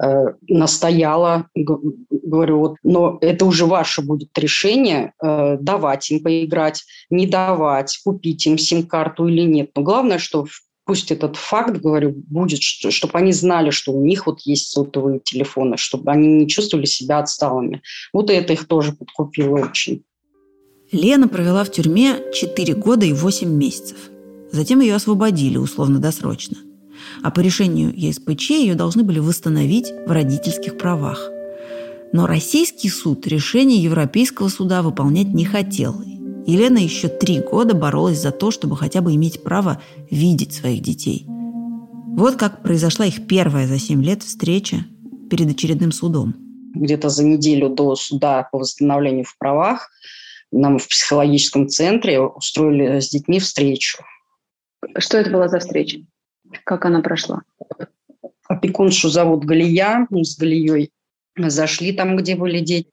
Э, 0.00 0.32
настояла, 0.48 1.48
говорю, 1.54 2.58
вот, 2.58 2.76
но 2.82 3.18
это 3.20 3.44
уже 3.44 3.66
ваше 3.66 4.00
будет 4.00 4.36
решение, 4.38 5.12
э, 5.22 5.58
давать 5.60 6.10
им 6.10 6.22
поиграть, 6.22 6.82
не 7.10 7.26
давать, 7.26 8.00
купить 8.02 8.46
им 8.46 8.56
сим-карту 8.56 9.28
или 9.28 9.42
нет. 9.42 9.70
Но 9.76 9.82
главное, 9.82 10.18
что 10.18 10.46
пусть 10.92 11.10
этот 11.10 11.36
факт, 11.36 11.80
говорю, 11.80 12.12
будет, 12.14 12.62
что, 12.62 12.90
чтобы 12.90 13.18
они 13.18 13.32
знали, 13.32 13.70
что 13.70 13.92
у 13.92 14.04
них 14.04 14.26
вот 14.26 14.40
есть 14.42 14.68
сотовые 14.68 15.20
телефоны, 15.24 15.78
чтобы 15.78 16.12
они 16.12 16.28
не 16.28 16.46
чувствовали 16.46 16.84
себя 16.84 17.20
отсталыми. 17.20 17.80
Вот 18.12 18.28
это 18.28 18.52
их 18.52 18.66
тоже 18.66 18.92
подкупило 18.92 19.56
очень. 19.56 20.02
Лена 20.92 21.28
провела 21.28 21.64
в 21.64 21.70
тюрьме 21.70 22.20
4 22.34 22.74
года 22.74 23.06
и 23.06 23.14
8 23.14 23.48
месяцев. 23.48 23.96
Затем 24.50 24.80
ее 24.80 24.94
освободили 24.96 25.56
условно-досрочно– 25.56 26.58
а 27.22 27.30
по 27.30 27.40
решению 27.40 27.92
ЕСПЧ 27.96 28.50
ее 28.50 28.74
должны 28.74 29.02
были 29.02 29.18
восстановить 29.18 29.92
в 30.06 30.10
родительских 30.10 30.76
правах. 30.76 31.30
Но 32.12 32.26
российский 32.26 32.90
суд 32.90 33.26
решение 33.26 33.82
Европейского 33.82 34.48
суда 34.48 34.82
выполнять 34.82 35.28
не 35.28 35.44
хотел. 35.44 36.02
Елена 36.46 36.78
еще 36.78 37.08
три 37.08 37.40
года 37.40 37.74
боролась 37.74 38.20
за 38.20 38.32
то, 38.32 38.50
чтобы 38.50 38.76
хотя 38.76 39.00
бы 39.00 39.14
иметь 39.14 39.42
право 39.42 39.80
видеть 40.10 40.54
своих 40.54 40.82
детей. 40.82 41.24
Вот 41.28 42.36
как 42.36 42.62
произошла 42.62 43.06
их 43.06 43.26
первая 43.26 43.66
за 43.66 43.78
семь 43.78 44.02
лет 44.02 44.22
встреча 44.22 44.84
перед 45.30 45.50
очередным 45.50 45.92
судом. 45.92 46.34
Где-то 46.74 47.08
за 47.08 47.24
неделю 47.24 47.68
до 47.68 47.94
суда 47.94 48.48
по 48.50 48.58
восстановлению 48.58 49.24
в 49.24 49.36
правах 49.38 49.90
нам 50.50 50.78
в 50.78 50.88
психологическом 50.88 51.68
центре 51.68 52.20
устроили 52.20 53.00
с 53.00 53.08
детьми 53.08 53.38
встречу. 53.38 54.02
Что 54.98 55.18
это 55.18 55.30
была 55.30 55.48
за 55.48 55.60
встреча? 55.60 56.00
Как 56.64 56.84
она 56.84 57.00
прошла? 57.00 57.42
Опекуншу 58.48 59.08
зовут 59.08 59.44
Галия, 59.44 60.06
мы 60.10 60.24
с 60.24 60.36
Галией 60.36 60.90
зашли 61.36 61.92
там, 61.92 62.16
где 62.16 62.36
были 62.36 62.60
дети. 62.60 62.91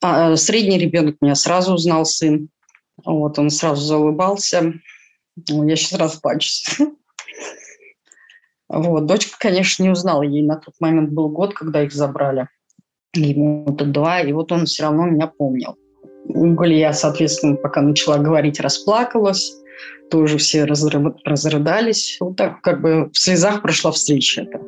А, 0.00 0.36
средний 0.36 0.78
ребенок 0.78 1.16
меня 1.20 1.34
сразу 1.34 1.74
узнал, 1.74 2.04
сын. 2.04 2.48
Вот, 3.04 3.38
он 3.38 3.50
сразу 3.50 3.82
заулыбался. 3.82 4.74
Я 5.46 5.76
сейчас 5.76 5.98
расплачусь. 5.98 6.64
Вот, 8.70 9.06
дочка, 9.06 9.34
конечно, 9.38 9.82
не 9.82 9.88
узнала. 9.88 10.20
Ей 10.20 10.42
на 10.42 10.56
тот 10.56 10.74
момент 10.78 11.10
был 11.10 11.30
год, 11.30 11.54
когда 11.54 11.82
их 11.82 11.90
забрали. 11.90 12.48
Ему-то 13.14 13.86
два, 13.86 14.20
и 14.20 14.30
вот 14.34 14.52
он 14.52 14.66
все 14.66 14.82
равно 14.82 15.06
меня 15.06 15.26
помнил. 15.26 15.78
Галия, 16.26 16.92
соответственно, 16.92 17.56
пока 17.56 17.80
начала 17.80 18.18
говорить, 18.18 18.60
расплакалась 18.60 19.54
тоже 20.10 20.38
все 20.38 20.64
разрыдались. 20.64 22.16
Вот 22.20 22.36
так 22.36 22.60
как 22.62 22.80
бы 22.80 23.10
в 23.12 23.18
слезах 23.18 23.62
прошла 23.62 23.92
встреча. 23.92 24.42
Это. 24.42 24.58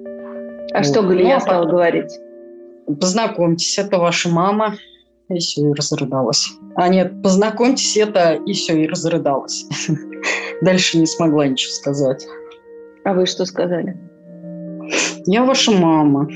А 0.73 0.79
вот. 0.79 0.87
что 0.87 1.03
Галия 1.03 1.35
ну, 1.35 1.41
стала 1.41 1.67
говорить? 1.67 2.13
Познакомьтесь, 2.87 3.79
это 3.79 3.99
ваша 3.99 4.29
мама. 4.29 4.77
И 5.31 5.39
все, 5.39 5.69
и 5.69 5.73
разрыдалась. 5.73 6.51
А 6.75 6.89
нет, 6.89 7.23
познакомьтесь, 7.23 7.97
это 7.97 8.35
и 8.35 8.53
все, 8.53 8.83
и 8.83 8.87
разрыдалась. 8.87 9.67
Дальше 10.63 10.99
не 10.99 11.07
смогла 11.07 11.47
ничего 11.47 11.73
сказать. 11.73 12.27
А 13.05 13.15
вы 13.15 13.27
что 13.27 13.45
сказали? 13.45 13.97
Я 15.27 15.45
ваша 15.45 15.71
мама. 15.71 16.29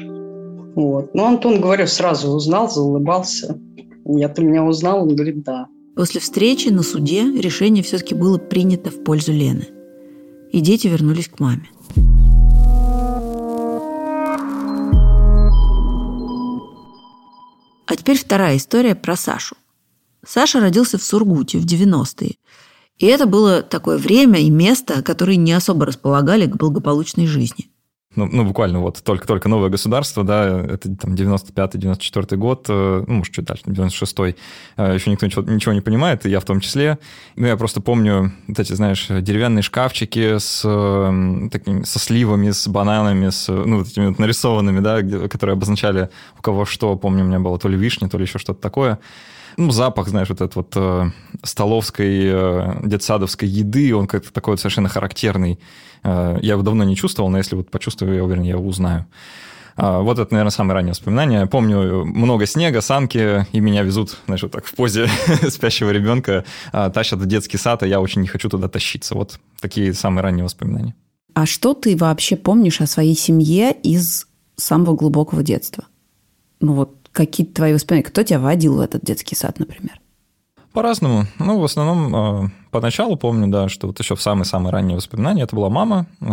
Вот. 0.77 1.15
Ну, 1.15 1.25
Антон, 1.25 1.61
говорю, 1.61 1.87
сразу 1.87 2.31
узнал, 2.31 2.71
заулыбался. 2.71 3.59
Я, 4.07 4.29
ты 4.29 4.45
меня 4.45 4.65
узнал? 4.65 5.03
Он 5.03 5.15
говорит, 5.15 5.43
да. 5.43 5.67
После 5.97 6.21
встречи 6.21 6.69
на 6.69 6.83
суде 6.83 7.23
решение 7.33 7.83
все-таки 7.83 8.15
было 8.15 8.39
принято 8.39 8.91
в 8.91 9.03
пользу 9.05 9.33
Лены. 9.33 9.69
И 10.53 10.61
дети 10.61 10.87
вернулись 10.89 11.29
к 11.29 11.41
маме. 11.41 11.69
А 17.87 17.97
теперь 17.97 18.19
вторая 18.19 18.57
история 18.57 18.95
про 18.95 19.17
Сашу. 19.17 19.57
Саша 20.27 20.61
родился 20.61 20.99
в 20.99 21.03
Сургуте 21.03 21.59
в 21.59 21.67
90-е. 21.67 22.37
И 22.99 23.07
это 23.07 23.27
было 23.27 23.63
такое 23.63 23.99
время 23.99 24.41
и 24.41 24.51
место, 24.51 25.03
которые 25.03 25.37
не 25.37 25.53
особо 25.53 25.85
располагали 25.85 26.47
к 26.47 26.57
благополучной 26.57 27.27
жизни 27.27 27.69
ну, 28.17 28.29
ну 28.31 28.45
буквально 28.45 28.81
вот 28.81 29.03
только-только 29.03 29.49
новое 29.49 29.71
государство, 29.71 30.25
да, 30.25 30.61
это 30.61 30.95
там 30.97 31.15
95-94 31.15 32.37
год, 32.37 32.67
э, 32.69 33.05
ну, 33.07 33.15
может, 33.15 33.35
чуть 33.35 33.45
дальше, 33.45 33.65
96-й, 33.67 34.37
э, 34.77 34.95
еще 34.95 35.11
никто 35.11 35.27
ничего, 35.27 35.43
ничего 35.43 35.73
не 35.73 35.81
понимает, 35.81 36.27
и 36.27 36.31
я 36.31 36.41
в 36.41 36.45
том 36.45 36.61
числе. 36.61 36.99
Ну, 37.37 37.47
я 37.47 37.57
просто 37.57 37.81
помню 37.81 38.33
вот 38.49 38.59
эти, 38.59 38.73
знаешь, 38.73 39.07
деревянные 39.09 39.63
шкафчики 39.63 40.39
с 40.39 40.63
э, 40.65 41.49
такими, 41.51 41.83
со 41.85 41.99
сливами, 41.99 42.51
с 42.51 42.69
бананами, 42.69 43.31
с, 43.31 43.49
ну, 43.49 43.79
вот 43.79 43.89
этими 43.89 44.07
вот 44.07 44.19
нарисованными, 44.19 44.81
да, 44.81 45.03
которые 45.29 45.55
обозначали 45.55 46.11
у 46.39 46.43
кого 46.43 46.65
что. 46.65 46.97
Помню, 46.97 47.25
у 47.25 47.27
меня 47.27 47.41
было 47.41 47.59
то 47.59 47.69
ли 47.69 47.77
вишня, 47.77 48.09
то 48.09 48.19
ли 48.19 48.25
еще 48.25 48.39
что-то 48.39 48.61
такое 48.61 48.99
ну, 49.57 49.71
запах, 49.71 50.09
знаешь, 50.09 50.29
вот 50.29 50.41
этот 50.41 50.57
вот 50.57 50.73
э, 50.77 51.11
столовской, 51.43 52.25
э, 52.27 52.81
детсадовской 52.85 53.49
еды, 53.49 53.95
он 53.95 54.07
как-то 54.07 54.33
такой 54.33 54.53
вот 54.53 54.61
совершенно 54.61 54.89
характерный. 54.89 55.59
Э, 56.03 56.39
я 56.43 56.53
его 56.53 56.63
давно 56.63 56.85
не 56.85 56.97
чувствовал, 56.97 57.31
но 57.31 57.39
если 57.39 57.57
вот 57.57 57.71
почувствую, 57.71 58.15
я 58.15 58.25
уверен, 58.25 58.43
я 58.43 58.53
его 58.53 58.67
узнаю. 58.67 59.07
Э, 59.77 60.01
вот 60.01 60.19
это, 60.19 60.33
наверное, 60.33 60.51
самое 60.51 60.75
раннее 60.75 60.93
воспоминание. 60.93 61.47
Помню 61.47 62.05
много 62.05 62.47
снега, 62.47 62.81
санки, 62.81 63.47
и 63.53 63.61
меня 63.61 63.83
везут, 63.83 64.19
знаешь, 64.27 64.43
вот 64.43 64.53
так 64.53 64.67
в 64.67 64.75
позе 64.75 65.09
спящего 65.49 65.91
ребенка, 65.91 66.45
э, 66.73 66.91
тащат 66.93 67.21
в 67.21 67.27
детский 67.27 67.59
сад, 67.59 67.83
а 67.83 67.87
я 67.87 68.01
очень 68.01 68.23
не 68.23 68.29
хочу 68.29 68.49
туда 68.49 68.69
тащиться. 68.69 69.15
Вот 69.15 69.39
такие 69.61 69.93
самые 69.95 70.23
ранние 70.23 70.45
воспоминания. 70.45 70.95
А 71.35 71.47
что 71.47 71.75
ты 71.75 71.97
вообще 71.97 72.37
помнишь 72.37 72.81
о 72.81 72.87
своей 72.87 73.17
семье 73.17 73.73
из 73.73 74.27
самого 74.57 74.95
глубокого 74.95 75.43
детства? 75.43 75.85
Ну 76.61 76.75
вот 76.75 77.04
какие-то 77.15 77.55
твои 77.55 77.73
воспоминания? 77.73 78.05
Кто 78.05 78.23
тебя 78.23 78.41
водил 78.41 78.77
в 78.77 78.81
этот 78.81 79.03
детский 79.03 79.35
сад, 79.35 79.59
например? 79.59 79.99
По-разному. 80.75 81.27
Ну, 81.39 81.61
в 81.61 81.65
основном, 81.65 82.47
э, 82.47 82.49
поначалу 82.73 83.17
помню, 83.17 83.47
да, 83.47 83.69
что 83.69 83.87
вот 83.87 84.01
еще 84.01 84.17
в 84.17 84.21
самые-самые 84.21 84.73
ранние 84.73 84.97
воспоминания 84.97 85.43
это 85.43 85.55
была 85.55 85.71
мама, 85.71 86.07
э, 86.21 86.27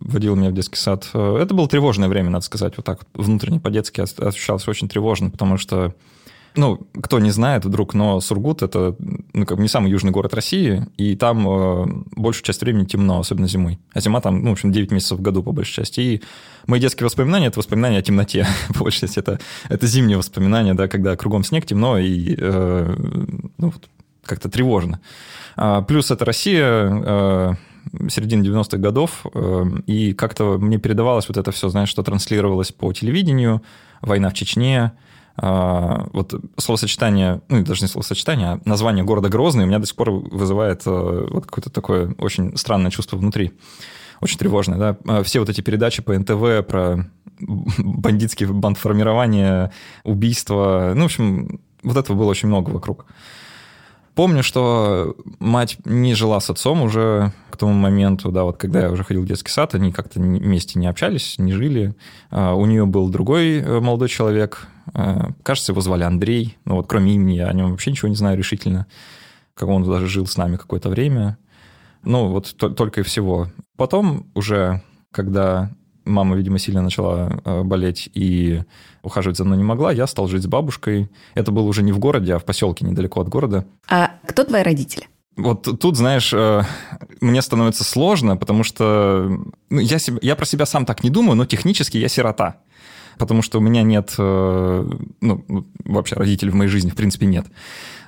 водила 0.00 0.34
меня 0.34 0.50
в 0.50 0.52
детский 0.52 0.76
сад. 0.76 1.08
Э, 1.14 1.38
это 1.40 1.54
было 1.54 1.66
тревожное 1.66 2.10
время, 2.10 2.28
надо 2.28 2.44
сказать, 2.44 2.74
вот 2.76 2.84
так 2.84 3.00
внутренне 3.14 3.58
по-детски 3.58 4.02
ощущалось 4.02 4.68
очень 4.68 4.86
тревожно, 4.86 5.30
потому 5.30 5.56
что 5.56 5.94
ну, 6.54 6.86
кто 7.02 7.18
не 7.18 7.30
знает 7.30 7.64
вдруг, 7.64 7.94
но 7.94 8.20
Сургут– 8.20 8.62
это 8.64 8.96
ну, 9.32 9.46
как 9.46 9.56
бы 9.56 9.62
не 9.62 9.68
самый 9.68 9.90
южный 9.90 10.12
город 10.12 10.34
России, 10.34 10.86
и 10.96 11.16
там 11.16 11.48
э, 11.48 11.86
большую 12.16 12.44
часть 12.44 12.60
времени 12.60 12.84
темно, 12.84 13.20
особенно 13.20 13.48
зимой. 13.48 13.78
А 13.92 14.00
зима 14.00 14.20
там, 14.20 14.42
ну, 14.42 14.50
в 14.50 14.52
общем, 14.52 14.72
9 14.72 14.90
месяцев 14.90 15.18
в 15.18 15.22
году, 15.22 15.42
по 15.42 15.52
большей 15.52 15.74
части. 15.74 16.00
И 16.00 16.22
мои 16.66 16.80
детские 16.80 17.06
воспоминания– 17.06 17.46
это 17.48 17.58
воспоминания 17.58 17.98
о 17.98 18.02
темноте, 18.02 18.46
по 18.74 18.84
большей 18.84 19.00
части. 19.00 19.18
Это, 19.18 19.40
это 19.68 19.86
зимние 19.86 20.18
воспоминания, 20.18 20.74
да, 20.74 20.88
когда 20.88 21.16
кругом 21.16 21.44
снег, 21.44 21.66
темно 21.66 21.98
и 21.98 22.34
э, 22.38 22.96
ну, 23.58 23.72
как-то 24.24 24.48
тревожно. 24.48 25.00
А, 25.56 25.82
плюс 25.82 26.10
это 26.10 26.24
Россия, 26.24 26.88
э, 26.90 27.54
середины 28.08 28.42
90-х 28.42 28.78
годов, 28.78 29.26
э, 29.34 29.64
и 29.86 30.12
как-то 30.12 30.58
мне 30.58 30.78
передавалось 30.78 31.28
вот 31.28 31.36
это 31.36 31.50
все, 31.50 31.68
знаешь, 31.68 31.88
что 31.88 32.02
транслировалось 32.02 32.72
по 32.72 32.92
телевидению, 32.92 33.62
война 34.00 34.30
в 34.30 34.34
Чечне, 34.34 34.92
вот 35.36 36.34
словосочетание, 36.58 37.40
ну, 37.48 37.64
даже 37.64 37.82
не 37.82 37.88
словосочетание, 37.88 38.48
а 38.48 38.60
название 38.64 39.04
города 39.04 39.28
Грозный 39.28 39.64
у 39.64 39.66
меня 39.66 39.78
до 39.78 39.86
сих 39.86 39.96
пор 39.96 40.10
вызывает 40.10 40.82
э, 40.86 41.26
вот 41.30 41.46
какое-то 41.46 41.70
такое 41.70 42.14
очень 42.18 42.56
странное 42.56 42.90
чувство 42.90 43.16
внутри. 43.16 43.52
Очень 44.20 44.38
тревожное, 44.38 44.78
да. 44.78 44.96
А 45.06 45.22
все 45.22 45.40
вот 45.40 45.48
эти 45.48 45.62
передачи 45.62 46.02
по 46.02 46.16
НТВ 46.16 46.66
про 46.66 47.10
бандитские 47.40 48.50
бандформирования, 48.50 49.72
убийства, 50.04 50.92
ну, 50.94 51.02
в 51.02 51.06
общем, 51.06 51.60
вот 51.82 51.96
этого 51.96 52.16
было 52.16 52.30
очень 52.30 52.48
много 52.48 52.70
вокруг. 52.70 53.06
Помню, 54.14 54.42
что 54.42 55.16
мать 55.38 55.78
не 55.86 56.14
жила 56.14 56.38
с 56.40 56.50
отцом 56.50 56.82
уже 56.82 57.32
к 57.50 57.56
тому 57.56 57.72
моменту, 57.72 58.30
да, 58.30 58.44
вот 58.44 58.58
когда 58.58 58.82
я 58.82 58.90
уже 58.90 59.04
ходил 59.04 59.22
в 59.22 59.26
детский 59.26 59.50
сад, 59.50 59.74
они 59.74 59.90
как-то 59.90 60.20
вместе 60.20 60.78
не 60.78 60.86
общались, 60.86 61.38
не 61.38 61.52
жили. 61.52 61.94
А 62.30 62.54
у 62.54 62.66
нее 62.66 62.84
был 62.84 63.08
другой 63.08 63.60
э, 63.60 63.80
молодой 63.80 64.08
человек, 64.08 64.66
э, 64.94 65.30
кажется, 65.42 65.72
его 65.72 65.80
звали 65.80 66.02
Андрей, 66.02 66.58
но 66.66 66.76
вот 66.76 66.88
кроме 66.88 67.14
имени 67.14 67.36
я 67.36 67.48
о 67.48 67.54
нем 67.54 67.70
вообще 67.70 67.90
ничего 67.90 68.08
не 68.08 68.14
знаю 68.14 68.36
решительно, 68.36 68.86
как 69.54 69.68
он 69.68 69.82
даже 69.82 70.06
жил 70.08 70.26
с 70.26 70.36
нами 70.36 70.56
какое-то 70.56 70.90
время. 70.90 71.38
Ну, 72.02 72.28
вот 72.28 72.54
только 72.56 73.00
и 73.00 73.04
всего. 73.04 73.48
Потом 73.76 74.26
уже, 74.34 74.82
когда 75.10 75.70
мама, 76.04 76.36
видимо, 76.36 76.58
сильно 76.58 76.82
начала 76.82 77.40
э, 77.44 77.62
болеть 77.62 78.10
и 78.14 78.62
ухаживать 79.02 79.36
за 79.36 79.44
мной 79.44 79.58
не 79.58 79.64
могла, 79.64 79.92
я 79.92 80.06
стал 80.06 80.28
жить 80.28 80.42
с 80.42 80.46
бабушкой. 80.46 81.10
Это 81.34 81.52
было 81.52 81.64
уже 81.64 81.82
не 81.82 81.92
в 81.92 81.98
городе, 81.98 82.34
а 82.34 82.38
в 82.38 82.44
поселке 82.44 82.84
недалеко 82.84 83.20
от 83.20 83.28
города. 83.28 83.64
А 83.88 84.12
кто 84.26 84.44
твои 84.44 84.62
родители? 84.62 85.08
Вот 85.36 85.62
тут, 85.80 85.96
знаешь, 85.96 86.32
э, 86.34 86.62
мне 87.20 87.40
становится 87.40 87.84
сложно, 87.84 88.36
потому 88.36 88.64
что 88.64 89.30
ну, 89.70 89.80
я, 89.80 89.98
себя, 89.98 90.18
я 90.20 90.36
про 90.36 90.44
себя 90.44 90.66
сам 90.66 90.84
так 90.84 91.02
не 91.02 91.10
думаю, 91.10 91.36
но 91.36 91.46
технически 91.46 91.96
я 91.96 92.08
сирота 92.08 92.58
потому 93.18 93.42
что 93.42 93.58
у 93.58 93.60
меня 93.60 93.82
нет, 93.82 94.14
э, 94.18 94.90
ну, 95.20 95.66
вообще 95.84 96.16
родителей 96.16 96.50
в 96.50 96.54
моей 96.54 96.70
жизни, 96.70 96.90
в 96.90 96.94
принципе, 96.94 97.26
нет. 97.26 97.46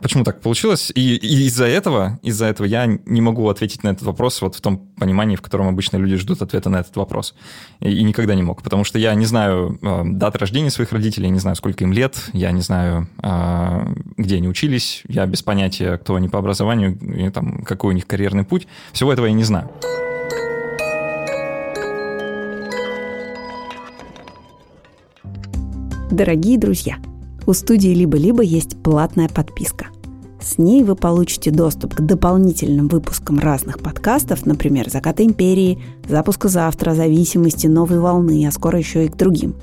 Почему 0.03 0.25
так 0.25 0.41
получилось? 0.41 0.93
И, 0.95 1.17
и 1.17 1.47
из-за 1.47 1.65
этого, 1.65 2.19
из-за 2.23 2.47
этого 2.47 2.67
я 2.67 2.87
не 2.87 3.21
могу 3.21 3.49
ответить 3.49 3.83
на 3.85 3.89
этот 3.89 4.03
вопрос 4.03 4.43
вот 4.43 4.55
в 4.55 4.61
том 4.61 4.79
понимании, 4.99 5.37
в 5.37 5.43
котором 5.43 5.69
обычно 5.69 5.97
люди 5.97 6.17
ждут 6.17 6.43
ответа 6.43 6.69
на 6.69 6.81
этот 6.81 6.95
вопрос. 6.97 7.35
И, 7.81 7.91
и 7.91 8.03
никогда 8.03 8.35
не 8.35 8.43
мог, 8.43 8.63
потому 8.63 8.85
что 8.85 8.99
я 8.99 9.15
не 9.15 9.25
знаю 9.25 9.79
э, 9.81 10.03
даты 10.05 10.39
рождения 10.39 10.71
своих 10.71 10.93
родителей, 10.93 11.31
не 11.31 11.39
знаю, 11.39 11.57
сколько 11.57 11.85
им 11.85 11.93
лет, 11.93 12.17
я 12.33 12.51
не 12.51 12.61
знаю, 12.61 13.09
э, 13.23 13.95
где 14.19 14.37
они 14.37 14.49
учились, 14.49 15.03
я 15.09 15.27
без 15.27 15.43
понятия, 15.43 15.97
кто 15.97 16.17
они 16.17 16.29
по 16.29 16.39
образованию, 16.39 16.99
и, 16.99 17.31
там, 17.31 17.63
какой 17.63 17.91
у 17.91 17.95
них 17.95 18.07
карьерный 18.07 18.45
путь. 18.45 18.67
Всего 18.93 19.13
этого 19.13 19.27
я 19.27 19.33
не 19.33 19.45
знаю. 19.45 19.71
Дорогие 26.15 26.59
друзья, 26.59 26.99
у 27.45 27.53
студии 27.55 27.89
«Либо-либо» 27.89 28.41
есть 28.45 28.81
платная 28.81 29.29
подписка. 29.29 29.87
С 30.41 30.59
ней 30.59 30.85
вы 30.85 30.95
получите 30.95 31.51
доступ 31.51 31.97
к 31.97 32.01
дополнительным 32.01 32.87
выпускам 32.87 33.41
разных 33.41 33.81
подкастов, 33.81 34.47
например, 34.47 34.89
«Заката 34.89 35.25
империи», 35.25 35.83
«Запуска 36.09 36.47
завтра», 36.47 36.95
«Зависимости», 36.95 37.67
«Новой 37.67 37.99
волны», 37.99 38.47
а 38.47 38.53
скоро 38.53 38.79
еще 38.79 39.07
и 39.07 39.09
к 39.09 39.17
другим. 39.17 39.57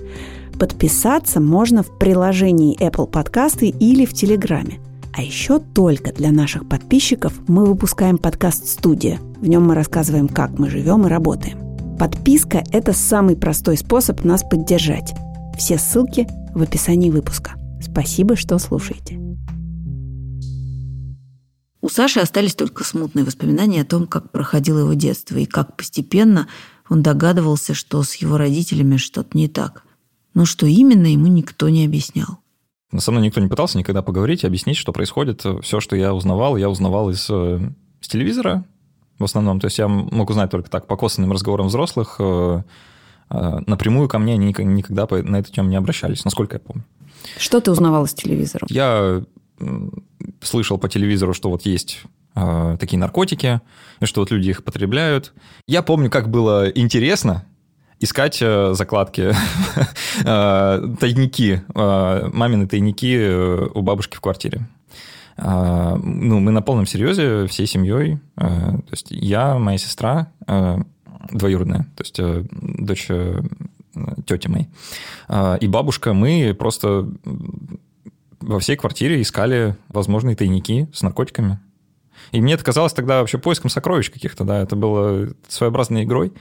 Подписаться 0.59 1.39
можно 1.39 1.83
в 1.83 1.97
приложении 1.97 2.77
Apple 2.85 3.07
Подкасты 3.07 3.69
или 3.69 4.03
в 4.03 4.13
Телеграме. 4.13 4.79
А 5.13 5.21
еще 5.21 5.57
только 5.57 6.11
для 6.11 6.33
наших 6.33 6.67
подписчиков 6.67 7.31
мы 7.47 7.63
выпускаем 7.63 8.17
подкаст 8.17 8.67
«Студия». 8.67 9.21
В 9.39 9.47
нем 9.47 9.65
мы 9.67 9.73
рассказываем, 9.73 10.27
как 10.27 10.59
мы 10.59 10.69
живем 10.69 11.05
и 11.05 11.09
работаем. 11.09 11.59
Подписка– 11.97 12.61
это 12.73 12.91
самый 12.91 13.37
простой 13.37 13.77
способ 13.77 14.25
нас 14.25 14.43
поддержать. 14.43 15.13
Все 15.57 15.77
ссылки 15.77 16.27
в 16.53 16.61
описании 16.61 17.09
выпуска. 17.09 17.53
Спасибо, 17.81 18.35
что 18.35 18.57
слушаете. 18.59 19.19
У 21.81 21.89
Саши 21.89 22.19
остались 22.19 22.53
только 22.53 22.83
смутные 22.83 23.25
воспоминания 23.25 23.81
о 23.81 23.85
том, 23.85 24.05
как 24.05 24.31
проходило 24.31 24.79
его 24.79 24.93
детство 24.93 25.37
и 25.37 25.45
как 25.45 25.75
постепенно 25.75 26.47
он 26.89 27.01
догадывался, 27.01 27.73
что 27.73 28.03
с 28.03 28.15
его 28.15 28.37
родителями 28.37 28.97
что-то 28.97 29.35
не 29.37 29.47
так. 29.47 29.83
Но 30.33 30.45
что 30.45 30.65
именно, 30.67 31.07
ему 31.07 31.27
никто 31.27 31.69
не 31.69 31.85
объяснял. 31.85 32.39
Со 32.95 33.11
мной 33.11 33.23
никто 33.25 33.41
не 33.41 33.47
пытался 33.47 33.77
никогда 33.77 34.01
поговорить, 34.01 34.45
объяснить, 34.45 34.77
что 34.77 34.91
происходит. 34.91 35.45
Все, 35.61 35.79
что 35.79 35.95
я 35.95 36.13
узнавал, 36.13 36.57
я 36.57 36.69
узнавал 36.69 37.09
из, 37.09 37.29
из 37.29 38.07
телевизора 38.07 38.65
в 39.17 39.23
основном. 39.23 39.59
То 39.59 39.67
есть 39.67 39.77
я 39.77 39.87
мог 39.87 40.29
узнать 40.29 40.51
только 40.51 40.69
так 40.69 40.87
по 40.87 40.97
косвенным 40.97 41.31
разговорам 41.31 41.67
взрослых, 41.67 42.17
э, 42.19 42.63
напрямую 43.31 44.09
ко 44.09 44.19
мне 44.19 44.33
они 44.33 44.47
никогда 44.47 45.07
на 45.09 45.37
эту 45.37 45.51
тему 45.51 45.69
не 45.69 45.75
обращались, 45.75 46.25
насколько 46.25 46.55
я 46.55 46.59
помню. 46.59 46.83
Что 47.37 47.61
ты 47.61 47.71
узнавал 47.71 48.05
из 48.05 48.13
телевизора? 48.13 48.65
Я 48.69 49.23
слышал 50.41 50.77
по 50.77 50.89
телевизору, 50.89 51.33
что 51.33 51.49
вот 51.49 51.63
есть 51.63 52.03
э, 52.35 52.77
такие 52.79 52.99
наркотики, 52.99 53.61
и 53.99 54.05
что 54.05 54.21
вот 54.21 54.31
люди 54.31 54.49
их 54.49 54.63
потребляют. 54.63 55.33
Я 55.67 55.81
помню, 55.83 56.09
как 56.09 56.29
было 56.29 56.69
интересно 56.69 57.45
искать 57.99 58.39
э, 58.41 58.73
закладки, 58.73 59.33
э, 60.25 60.95
тайники, 60.99 61.63
э, 61.73 62.29
мамины 62.33 62.67
тайники 62.67 63.15
э, 63.17 63.67
у 63.73 63.81
бабушки 63.81 64.17
в 64.17 64.21
квартире. 64.21 64.67
Э, 65.37 65.95
ну, 66.01 66.39
мы 66.39 66.51
на 66.51 66.61
полном 66.61 66.87
серьезе 66.87 67.45
всей 67.47 67.67
семьей, 67.67 68.19
э, 68.37 68.47
то 68.47 68.91
есть 68.91 69.07
я, 69.11 69.57
моя 69.57 69.77
сестра, 69.77 70.31
двоюродная, 71.29 71.87
то 71.95 72.03
есть 72.03 72.19
э, 72.19 72.45
дочь 72.51 73.07
э, 73.09 73.41
тети 74.25 74.47
моей. 74.47 74.67
А, 75.27 75.55
и 75.55 75.67
бабушка, 75.67 76.13
мы 76.13 76.55
просто 76.57 77.09
во 78.39 78.59
всей 78.59 78.75
квартире 78.75 79.21
искали 79.21 79.75
возможные 79.89 80.35
тайники 80.35 80.89
с 80.93 81.01
наркотиками. 81.01 81.59
И 82.31 82.41
мне 82.41 82.53
это 82.53 82.63
казалось 82.63 82.93
тогда 82.93 83.19
вообще 83.19 83.37
поиском 83.37 83.69
сокровищ 83.69 84.11
каких-то, 84.11 84.43
да, 84.43 84.59
это 84.61 84.75
было 84.75 85.29
своеобразной 85.47 86.03
игрой. 86.03 86.33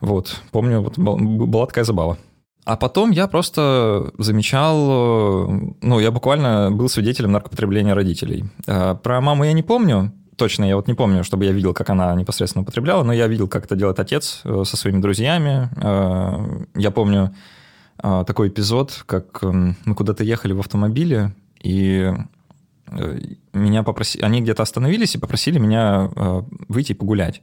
Вот, 0.00 0.40
помню, 0.50 0.80
вот 0.80 0.98
была 0.98 1.66
такая 1.66 1.84
забава. 1.84 2.18
А 2.64 2.76
потом 2.76 3.10
я 3.10 3.26
просто 3.26 4.12
замечал, 4.18 5.48
э, 5.48 5.74
ну, 5.80 5.98
я 5.98 6.10
буквально 6.12 6.70
был 6.70 6.88
свидетелем 6.88 7.32
наркопотребления 7.32 7.94
родителей. 7.94 8.44
А, 8.68 8.94
про 8.94 9.20
маму 9.20 9.44
я 9.44 9.52
не 9.52 9.62
помню, 9.62 10.12
точно, 10.36 10.64
я 10.64 10.76
вот 10.76 10.88
не 10.88 10.94
помню, 10.94 11.24
чтобы 11.24 11.44
я 11.44 11.52
видел, 11.52 11.74
как 11.74 11.90
она 11.90 12.14
непосредственно 12.14 12.62
употребляла, 12.62 13.02
но 13.02 13.12
я 13.12 13.26
видел, 13.26 13.48
как 13.48 13.64
это 13.64 13.76
делает 13.76 14.00
отец 14.00 14.42
э, 14.44 14.64
со 14.66 14.76
своими 14.76 15.00
друзьями. 15.00 15.68
Э, 15.76 16.64
я 16.74 16.90
помню 16.90 17.34
э, 18.02 18.24
такой 18.26 18.48
эпизод, 18.48 19.04
как 19.06 19.42
эм, 19.42 19.76
мы 19.84 19.94
куда-то 19.94 20.24
ехали 20.24 20.52
в 20.52 20.60
автомобиле, 20.60 21.34
и 21.62 22.12
меня 23.54 23.82
попросили, 23.84 24.22
они 24.22 24.42
где-то 24.42 24.62
остановились 24.62 25.14
и 25.14 25.18
попросили 25.18 25.58
меня 25.58 26.10
выйти 26.68 26.92
и 26.92 26.94
погулять. 26.94 27.40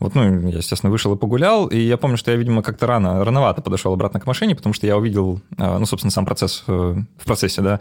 Вот, 0.00 0.14
ну, 0.14 0.48
я, 0.48 0.56
естественно, 0.56 0.90
вышел 0.90 1.14
и 1.14 1.18
погулял, 1.18 1.66
и 1.66 1.78
я 1.78 1.98
помню, 1.98 2.16
что 2.16 2.30
я, 2.30 2.38
видимо, 2.38 2.62
как-то 2.62 2.86
рано, 2.86 3.22
рановато 3.22 3.60
подошел 3.60 3.92
обратно 3.92 4.18
к 4.18 4.26
машине, 4.26 4.56
потому 4.56 4.72
что 4.72 4.86
я 4.86 4.96
увидел, 4.96 5.42
а, 5.58 5.78
ну, 5.78 5.84
собственно, 5.84 6.10
сам 6.10 6.24
процесс 6.24 6.64
э, 6.66 6.96
в 7.18 7.24
процессе, 7.26 7.60
да, 7.60 7.80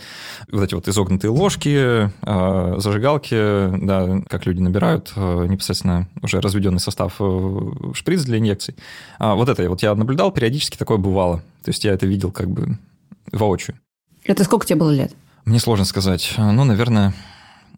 вот 0.52 0.62
эти 0.62 0.74
вот 0.74 0.90
изогнутые 0.90 1.32
ложки, 1.32 2.12
а, 2.22 2.76
зажигалки, 2.78 3.86
да, 3.86 4.22
как 4.28 4.46
люди 4.46 4.60
набирают 4.60 5.14
э, 5.16 5.46
непосредственно 5.48 6.10
уже 6.22 6.42
разведенный 6.42 6.82
состав 6.82 7.16
в 7.20 7.94
шприц 7.94 8.24
для 8.24 8.38
инъекций. 8.38 8.76
А 9.18 9.36
вот 9.36 9.48
это 9.48 9.70
вот 9.70 9.82
я 9.82 9.96
наблюдал, 9.96 10.32
периодически 10.32 10.78
такое 10.78 10.98
бывало. 10.98 11.38
То 11.64 11.70
есть 11.70 11.86
я 11.86 11.94
это 11.94 12.06
видел 12.06 12.34
как 12.34 12.50
бы 12.50 12.78
воочию. 13.32 13.80
Это 14.26 14.44
сколько 14.44 14.66
тебе 14.66 14.80
было 14.80 14.92
лет? 14.92 15.14
Мне 15.46 15.60
сложно 15.60 15.86
сказать. 15.86 16.34
Ну, 16.38 16.66
наверное, 16.66 17.14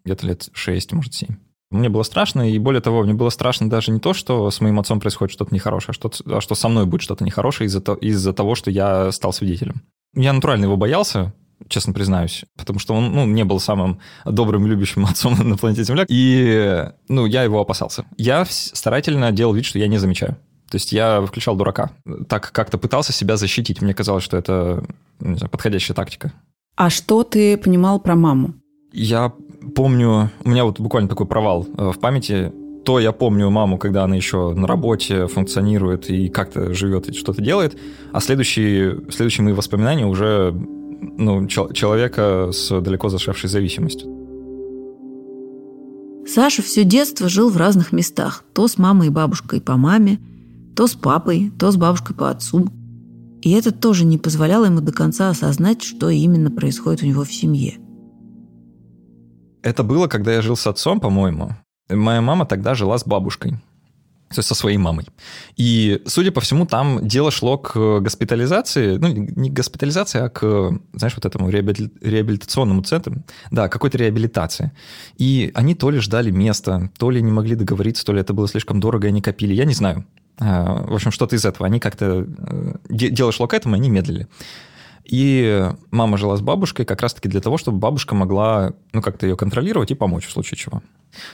где-то 0.04 0.26
лет 0.26 0.48
6, 0.52 0.92
может, 0.92 1.14
7. 1.14 1.36
Мне 1.72 1.88
было 1.88 2.02
страшно, 2.02 2.50
и 2.50 2.58
более 2.58 2.80
того, 2.80 3.02
мне 3.02 3.14
было 3.14 3.30
страшно 3.30 3.68
даже 3.68 3.90
не 3.90 3.98
то, 3.98 4.12
что 4.12 4.50
с 4.50 4.60
моим 4.60 4.78
отцом 4.78 5.00
происходит 5.00 5.32
что-то 5.32 5.54
нехорошее, 5.54 5.92
а 5.92 5.94
что, 5.94 6.10
а 6.26 6.40
что 6.40 6.54
со 6.54 6.68
мной 6.68 6.86
будет 6.86 7.02
что-то 7.02 7.24
нехорошее 7.24 7.66
из-за, 7.66 7.80
то, 7.80 7.94
из-за 7.94 8.32
того, 8.32 8.54
что 8.54 8.70
я 8.70 9.10
стал 9.12 9.32
свидетелем. 9.32 9.82
Я 10.14 10.32
натурально 10.32 10.64
его 10.64 10.76
боялся, 10.76 11.32
честно 11.68 11.92
признаюсь, 11.92 12.44
потому 12.56 12.78
что 12.78 12.94
он 12.94 13.12
ну, 13.12 13.26
не 13.26 13.44
был 13.44 13.60
самым 13.60 14.00
добрым, 14.24 14.66
любящим 14.66 15.06
отцом 15.10 15.36
на 15.36 15.56
планете 15.56 15.84
Земля, 15.84 16.04
и 16.08 16.88
ну, 17.08 17.26
я 17.26 17.42
его 17.42 17.60
опасался. 17.60 18.04
Я 18.16 18.44
старательно 18.46 19.32
делал 19.32 19.54
вид, 19.54 19.64
что 19.64 19.78
я 19.78 19.88
не 19.88 19.98
замечаю. 19.98 20.36
То 20.70 20.76
есть 20.76 20.90
я 20.90 21.20
включал 21.20 21.54
дурака. 21.54 21.90
Так 22.28 22.50
как-то 22.50 22.78
пытался 22.78 23.12
себя 23.12 23.36
защитить. 23.36 23.82
Мне 23.82 23.92
казалось, 23.92 24.24
что 24.24 24.38
это 24.38 24.82
знаю, 25.20 25.50
подходящая 25.50 25.94
тактика. 25.94 26.32
А 26.76 26.88
что 26.88 27.24
ты 27.24 27.58
понимал 27.58 28.00
про 28.00 28.16
маму? 28.16 28.54
Я 28.90 29.32
помню, 29.74 30.30
у 30.44 30.48
меня 30.48 30.64
вот 30.64 30.80
буквально 30.80 31.08
такой 31.08 31.26
провал 31.26 31.66
э, 31.76 31.90
в 31.90 31.98
памяти. 31.98 32.52
То 32.84 32.98
я 32.98 33.12
помню 33.12 33.48
маму, 33.48 33.78
когда 33.78 34.02
она 34.04 34.16
еще 34.16 34.54
на 34.54 34.66
работе 34.66 35.28
функционирует 35.28 36.10
и 36.10 36.28
как-то 36.28 36.74
живет 36.74 37.08
и 37.08 37.12
что-то 37.12 37.40
делает, 37.40 37.78
а 38.12 38.20
следующие, 38.20 39.02
следующие 39.10 39.44
мои 39.44 39.52
воспоминания 39.52 40.04
уже 40.04 40.52
ну, 41.00 41.46
человека 41.46 42.50
с 42.52 42.80
далеко 42.80 43.08
зашедшей 43.08 43.48
зависимостью. 43.48 44.10
Саша 46.26 46.62
все 46.62 46.84
детство 46.84 47.28
жил 47.28 47.50
в 47.50 47.56
разных 47.56 47.92
местах. 47.92 48.44
То 48.52 48.68
с 48.68 48.78
мамой 48.78 49.08
и 49.08 49.10
бабушкой 49.10 49.60
по 49.60 49.76
маме, 49.76 50.18
то 50.76 50.86
с 50.86 50.94
папой, 50.94 51.52
то 51.58 51.70
с 51.70 51.76
бабушкой 51.76 52.16
по 52.16 52.30
отцу. 52.30 52.68
И 53.42 53.50
это 53.50 53.72
тоже 53.72 54.04
не 54.04 54.18
позволяло 54.18 54.66
ему 54.66 54.80
до 54.80 54.92
конца 54.92 55.28
осознать, 55.28 55.82
что 55.82 56.08
именно 56.10 56.50
происходит 56.50 57.02
у 57.02 57.06
него 57.06 57.24
в 57.24 57.32
семье. 57.32 57.78
Это 59.62 59.82
было, 59.82 60.08
когда 60.08 60.32
я 60.32 60.42
жил 60.42 60.56
с 60.56 60.66
отцом, 60.66 61.00
по-моему. 61.00 61.50
Моя 61.88 62.20
мама 62.20 62.46
тогда 62.46 62.74
жила 62.74 62.98
с 62.98 63.06
бабушкой. 63.06 63.58
То 64.32 64.38
есть 64.38 64.48
со 64.48 64.54
своей 64.54 64.78
мамой. 64.78 65.04
И, 65.56 66.00
судя 66.06 66.32
по 66.32 66.40
всему, 66.40 66.64
там 66.64 67.06
дело 67.06 67.30
шло 67.30 67.58
к 67.58 68.00
госпитализации, 68.00 68.96
ну, 68.96 69.08
не 69.08 69.50
к 69.50 69.52
госпитализации, 69.52 70.20
а 70.22 70.28
к, 70.30 70.40
знаешь, 70.94 71.14
вот 71.14 71.26
этому 71.26 71.50
реабилитационному 71.50 72.82
центру, 72.82 73.22
да, 73.50 73.68
какой-то 73.68 73.98
реабилитации. 73.98 74.72
И 75.18 75.50
они 75.54 75.74
то 75.74 75.90
ли 75.90 75.98
ждали 75.98 76.30
места, 76.30 76.90
то 76.98 77.10
ли 77.10 77.20
не 77.20 77.30
могли 77.30 77.56
договориться, 77.56 78.06
то 78.06 78.14
ли 78.14 78.20
это 78.20 78.32
было 78.32 78.48
слишком 78.48 78.80
дорого, 78.80 79.06
и 79.06 79.10
они 79.10 79.20
копили, 79.20 79.52
я 79.52 79.66
не 79.66 79.74
знаю. 79.74 80.06
А, 80.38 80.82
в 80.86 80.94
общем, 80.94 81.10
что-то 81.10 81.36
из 81.36 81.44
этого. 81.44 81.66
Они 81.66 81.78
как-то... 81.78 82.26
Э, 82.26 82.74
дело 82.88 83.32
шло 83.32 83.46
к 83.46 83.54
этому, 83.54 83.74
они 83.74 83.90
медлили. 83.90 84.28
И 85.04 85.68
мама 85.90 86.16
жила 86.16 86.36
с 86.36 86.40
бабушкой 86.40 86.84
как 86.84 87.02
раз-таки 87.02 87.28
для 87.28 87.40
того, 87.40 87.58
чтобы 87.58 87.78
бабушка 87.78 88.14
могла, 88.14 88.72
ну, 88.92 89.02
как-то 89.02 89.26
ее 89.26 89.36
контролировать 89.36 89.90
и 89.90 89.94
помочь 89.94 90.26
в 90.26 90.30
случае 90.30 90.58
чего. 90.58 90.82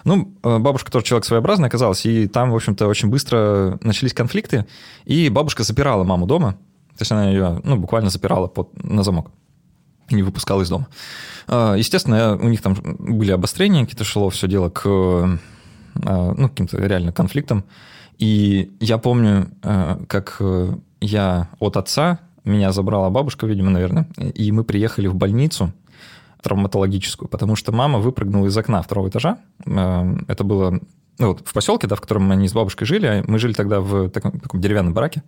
Ну, 0.04 0.34
э, 0.42 0.58
бабушка 0.58 0.90
тоже 0.90 1.04
человек 1.04 1.24
своеобразный 1.24 1.68
оказалась, 1.68 2.04
и 2.06 2.26
там, 2.26 2.50
в 2.50 2.56
общем-то, 2.56 2.86
очень 2.86 3.08
быстро 3.08 3.78
начались 3.82 4.14
конфликты, 4.14 4.66
и 5.04 5.28
бабушка 5.28 5.62
запирала 5.62 6.02
маму 6.04 6.26
дома, 6.26 6.52
то 6.96 7.02
есть 7.02 7.12
она 7.12 7.30
ее, 7.30 7.60
ну, 7.62 7.76
буквально 7.76 8.10
запирала 8.10 8.48
под, 8.48 8.82
на 8.82 9.02
замок 9.02 9.30
не 10.10 10.22
выпускала 10.22 10.62
из 10.62 10.70
дома. 10.70 10.88
Э, 11.46 11.74
естественно, 11.76 12.36
у 12.36 12.48
них 12.48 12.62
там 12.62 12.74
были 12.98 13.30
обострения, 13.30 13.82
какие-то 13.82 14.04
шло 14.04 14.30
все 14.30 14.48
дело 14.48 14.70
к 14.70 14.86
э, 14.86 15.36
ну, 15.94 16.48
каким-то 16.48 16.78
реально 16.78 17.12
конфликтам. 17.12 17.64
И 18.16 18.72
я 18.80 18.98
помню, 18.98 19.48
как 20.08 20.42
я 21.00 21.48
от 21.60 21.76
отца, 21.76 22.18
меня 22.48 22.72
забрала 22.72 23.10
бабушка, 23.10 23.46
видимо, 23.46 23.70
наверное, 23.70 24.08
и 24.16 24.52
мы 24.52 24.64
приехали 24.64 25.06
в 25.06 25.14
больницу, 25.14 25.72
травматологическую, 26.42 27.28
потому 27.28 27.56
что 27.56 27.72
мама 27.72 27.98
выпрыгнула 27.98 28.46
из 28.46 28.56
окна 28.56 28.80
второго 28.82 29.08
этажа. 29.08 29.38
Эм, 29.66 30.24
это 30.28 30.44
было 30.44 30.80
ну, 31.18 31.28
вот, 31.28 31.40
в 31.44 31.52
поселке, 31.52 31.86
да, 31.86 31.96
в 31.96 32.00
котором 32.00 32.30
они 32.30 32.48
с 32.48 32.52
бабушкой 32.52 32.86
жили. 32.86 33.06
А 33.06 33.24
мы 33.26 33.38
жили 33.38 33.52
тогда 33.52 33.80
в 33.80 34.08
таком, 34.10 34.38
таком 34.38 34.60
деревянном 34.60 34.94
бараке. 34.94 35.22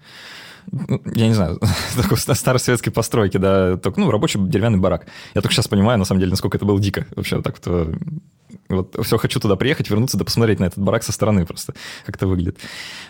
Ну, 0.71 1.01
я 1.15 1.27
не 1.27 1.35
знаю, 1.35 1.59
такой 1.97 2.17
старой 2.17 2.59
советской 2.59 2.91
постройки, 2.91 3.39
да, 3.39 3.77
только, 3.77 4.01
ну, 4.01 4.11
рабочий 4.11 4.39
деревянный 4.41 4.79
барак. 4.79 5.07
Я 5.35 5.41
только 5.41 5.55
сейчас 5.55 5.69
понимаю, 5.69 5.99
на 5.99 6.05
самом 6.05 6.21
деле, 6.21 6.31
насколько 6.31 6.57
это 6.57 6.67
было 6.67 6.81
дико. 6.81 7.07
Вообще 7.17 7.43
так 7.43 7.57
вот, 7.57 7.67
э, 7.67 7.95
вот 8.71 8.97
все 9.05 9.19
хочу 9.19 9.41
туда 9.41 9.57
приехать, 9.57 9.91
вернуться, 9.91 10.17
да 10.17 10.25
посмотреть 10.25 10.61
на 10.61 10.65
этот 10.65 10.79
барак 10.79 11.03
со 11.03 11.13
стороны 11.13 11.45
просто, 11.45 11.75
как 12.07 12.17
это 12.17 12.27
выглядит. 12.27 12.59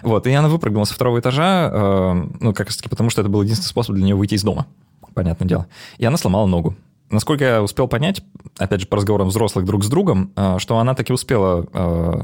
Вот, 0.03 0.27
и 0.27 0.33
она 0.33 0.49
выпрыгнула 0.49 0.85
со 0.85 0.95
второго 0.95 1.21
этажа, 1.21 1.71
э, 1.73 2.27
ну, 2.41 2.53
как 2.55 2.69
раз 2.69 2.77
таки 2.77 2.89
потому, 2.89 3.11
что 3.11 3.21
это 3.21 3.31
был 3.31 3.43
единственный 3.43 3.69
способ 3.69 3.95
для 3.95 4.05
нее 4.05 4.15
выйти 4.15 4.35
из 4.35 4.43
дома, 4.43 4.67
понятное 5.15 5.47
дело. 5.47 5.67
И 5.99 6.05
она 6.05 6.17
сломала 6.17 6.47
ногу. 6.47 6.75
Насколько 7.11 7.45
я 7.45 7.63
успел 7.63 7.89
понять, 7.89 8.23
опять 8.57 8.81
же, 8.81 8.87
по 8.87 8.97
разговорам 8.97 9.29
взрослых 9.29 9.65
друг 9.65 9.85
с 9.85 9.89
другом, 9.89 10.33
э, 10.37 10.59
что 10.59 10.79
она 10.79 10.95
таки 10.95 11.13
успела 11.13 11.67
э, 11.73 12.21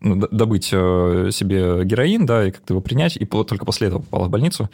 ну, 0.00 0.16
добыть 0.16 0.70
э, 0.72 1.28
себе 1.32 1.84
героин, 1.84 2.24
да, 2.24 2.46
и 2.46 2.50
как-то 2.50 2.74
его 2.74 2.80
принять, 2.80 3.16
и 3.16 3.26
только 3.26 3.64
после 3.64 3.88
этого 3.88 4.00
попала 4.00 4.24
в 4.26 4.30
больницу. 4.30 4.70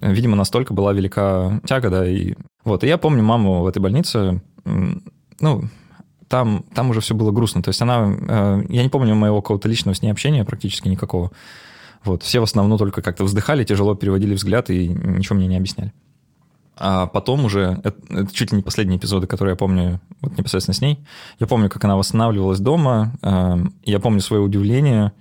Видимо, 0.00 0.36
настолько 0.36 0.74
была 0.74 0.92
велика 0.92 1.60
тяга, 1.64 1.90
да, 1.90 2.06
и 2.06 2.34
вот. 2.64 2.84
И 2.84 2.88
я 2.88 2.98
помню 2.98 3.22
маму 3.22 3.62
в 3.62 3.66
этой 3.66 3.78
больнице, 3.78 4.42
ну, 5.40 5.64
там, 6.28 6.64
там 6.74 6.90
уже 6.90 7.00
все 7.00 7.14
было 7.14 7.30
грустно. 7.30 7.62
То 7.62 7.68
есть 7.68 7.80
она, 7.82 8.62
я 8.68 8.82
не 8.82 8.88
помню 8.88 9.14
моего 9.14 9.40
какого-то 9.40 9.68
личного 9.68 9.94
с 9.94 10.02
ней 10.02 10.10
общения 10.10 10.44
практически 10.44 10.88
никакого. 10.88 11.30
Вот, 12.04 12.22
все 12.22 12.40
в 12.40 12.44
основном 12.44 12.78
только 12.78 13.02
как-то 13.02 13.24
вздыхали, 13.24 13.64
тяжело 13.64 13.94
переводили 13.94 14.34
взгляд 14.34 14.70
и 14.70 14.88
ничего 14.88 15.36
мне 15.36 15.48
не 15.48 15.56
объясняли. 15.56 15.92
А 16.78 17.06
потом 17.06 17.44
уже, 17.46 17.80
это, 17.82 17.96
это 18.10 18.34
чуть 18.34 18.52
ли 18.52 18.58
не 18.58 18.62
последние 18.62 18.98
эпизоды, 18.98 19.26
которые 19.26 19.52
я 19.52 19.56
помню 19.56 20.00
вот 20.20 20.36
непосредственно 20.36 20.74
с 20.74 20.80
ней, 20.80 21.00
я 21.40 21.46
помню, 21.46 21.70
как 21.70 21.82
она 21.84 21.96
восстанавливалась 21.96 22.60
дома, 22.60 23.14
э, 23.22 23.56
я 23.84 23.98
помню 23.98 24.20
свое 24.20 24.42
удивление, 24.42 25.12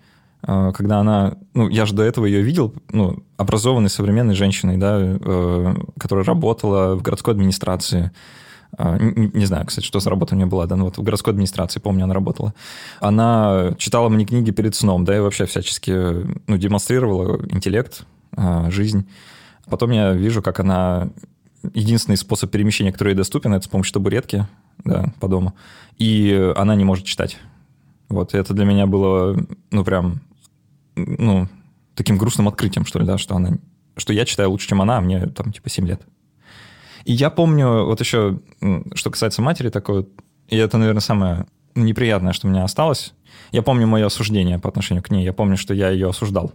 э, 0.45 0.73
когда 0.75 0.99
она, 0.99 1.37
ну, 1.53 1.69
я 1.69 1.85
же 1.85 1.95
до 1.95 2.03
этого 2.03 2.25
ее 2.25 2.41
видел, 2.41 2.73
ну, 2.91 3.23
образованной 3.37 3.89
современной 3.89 4.35
женщиной, 4.35 4.77
да, 4.77 4.97
э, 4.99 5.75
которая 5.97 6.25
работала 6.25 6.95
в 6.95 7.01
городской 7.01 7.33
администрации, 7.33 8.11
э, 8.11 8.44
не, 8.77 9.31
не 9.33 9.45
знаю, 9.45 9.65
кстати, 9.65 9.85
что 9.85 9.99
за 9.99 10.09
работа 10.09 10.35
у 10.35 10.37
нее 10.37 10.47
была, 10.47 10.65
да, 10.67 10.75
но 10.75 10.85
вот 10.85 10.97
в 10.97 11.03
городской 11.03 11.31
администрации, 11.31 11.79
помню, 11.79 12.03
она 12.03 12.13
работала. 12.13 12.53
Она 12.99 13.73
читала 13.77 14.09
мне 14.09 14.25
книги 14.25 14.51
перед 14.51 14.75
сном, 14.75 15.05
да, 15.05 15.15
и 15.15 15.19
вообще 15.19 15.45
всячески, 15.45 15.91
ну, 15.91 16.57
демонстрировала 16.57 17.39
интеллект, 17.49 18.05
э, 18.35 18.69
жизнь. 18.71 19.07
Потом 19.69 19.91
я 19.91 20.13
вижу, 20.13 20.41
как 20.41 20.59
она 20.59 21.09
единственный 21.73 22.17
способ 22.17 22.51
перемещения, 22.51 22.91
который 22.91 23.09
ей 23.09 23.17
доступен, 23.17 23.53
это 23.53 23.65
с 23.65 23.67
помощью 23.67 23.93
табуретки 23.93 24.45
да, 24.83 25.11
по 25.19 25.27
дому. 25.27 25.55
И 25.97 26.53
она 26.55 26.75
не 26.75 26.83
может 26.83 27.05
читать. 27.05 27.37
Вот, 28.09 28.35
это 28.35 28.53
для 28.53 28.65
меня 28.65 28.85
было, 28.85 29.35
ну, 29.71 29.83
прям, 29.83 30.21
ну, 30.95 31.47
таким 31.95 32.17
грустным 32.17 32.47
открытием, 32.47 32.85
что 32.85 32.99
ли, 32.99 33.05
да, 33.05 33.17
что 33.17 33.35
она, 33.35 33.57
что 33.97 34.13
я 34.13 34.25
читаю 34.25 34.51
лучше, 34.51 34.67
чем 34.67 34.81
она, 34.81 34.97
а 34.97 35.01
мне 35.01 35.25
там, 35.27 35.51
типа, 35.51 35.69
7 35.69 35.87
лет. 35.87 36.01
И 37.05 37.13
я 37.13 37.29
помню, 37.29 37.85
вот 37.85 37.99
еще, 38.01 38.39
что 38.93 39.11
касается 39.11 39.41
матери, 39.41 39.69
такое, 39.69 40.05
и 40.49 40.57
это, 40.57 40.77
наверное, 40.77 41.01
самое 41.01 41.45
неприятное, 41.75 42.33
что 42.33 42.47
у 42.47 42.49
меня 42.49 42.63
осталось. 42.63 43.13
Я 43.51 43.61
помню 43.61 43.87
мое 43.87 44.05
осуждение 44.05 44.59
по 44.59 44.69
отношению 44.69 45.03
к 45.03 45.11
ней. 45.11 45.23
Я 45.23 45.33
помню, 45.33 45.55
что 45.55 45.73
я 45.73 45.89
ее 45.89 46.09
осуждал. 46.09 46.51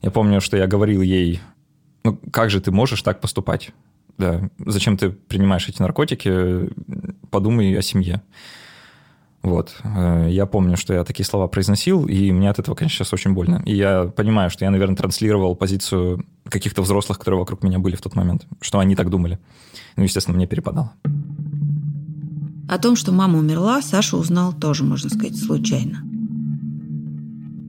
Я 0.00 0.10
помню, 0.10 0.40
что 0.40 0.56
я 0.56 0.66
говорил 0.66 1.02
ей, 1.02 1.40
ну, 2.04 2.18
как 2.32 2.50
же 2.50 2.60
ты 2.60 2.70
можешь 2.70 3.02
так 3.02 3.20
поступать? 3.20 3.70
Да, 4.16 4.48
зачем 4.64 4.96
ты 4.96 5.10
принимаешь 5.10 5.68
эти 5.68 5.80
наркотики, 5.82 6.70
подумай 7.30 7.76
о 7.76 7.82
семье. 7.82 8.22
Вот. 9.42 9.74
Э, 9.84 10.26
я 10.28 10.46
помню, 10.46 10.76
что 10.76 10.92
я 10.92 11.04
такие 11.04 11.24
слова 11.24 11.48
произносил, 11.48 12.06
и 12.06 12.30
мне 12.30 12.50
от 12.50 12.58
этого, 12.58 12.74
конечно, 12.74 12.98
сейчас 12.98 13.12
очень 13.12 13.32
больно. 13.32 13.62
И 13.64 13.74
я 13.74 14.04
понимаю, 14.04 14.50
что 14.50 14.64
я, 14.64 14.70
наверное, 14.70 14.96
транслировал 14.96 15.56
позицию 15.56 16.26
каких-то 16.48 16.82
взрослых, 16.82 17.18
которые 17.18 17.40
вокруг 17.40 17.62
меня 17.62 17.78
были 17.78 17.96
в 17.96 18.02
тот 18.02 18.14
момент, 18.14 18.46
что 18.60 18.78
они 18.78 18.96
так 18.96 19.08
думали. 19.08 19.38
Ну, 19.96 20.02
естественно, 20.02 20.36
мне 20.36 20.46
перепадало. 20.46 20.92
О 22.68 22.78
том, 22.78 22.96
что 22.96 23.12
мама 23.12 23.38
умерла, 23.38 23.82
Саша 23.82 24.16
узнал 24.16 24.52
тоже, 24.52 24.84
можно 24.84 25.10
сказать, 25.10 25.36
случайно. 25.36 26.02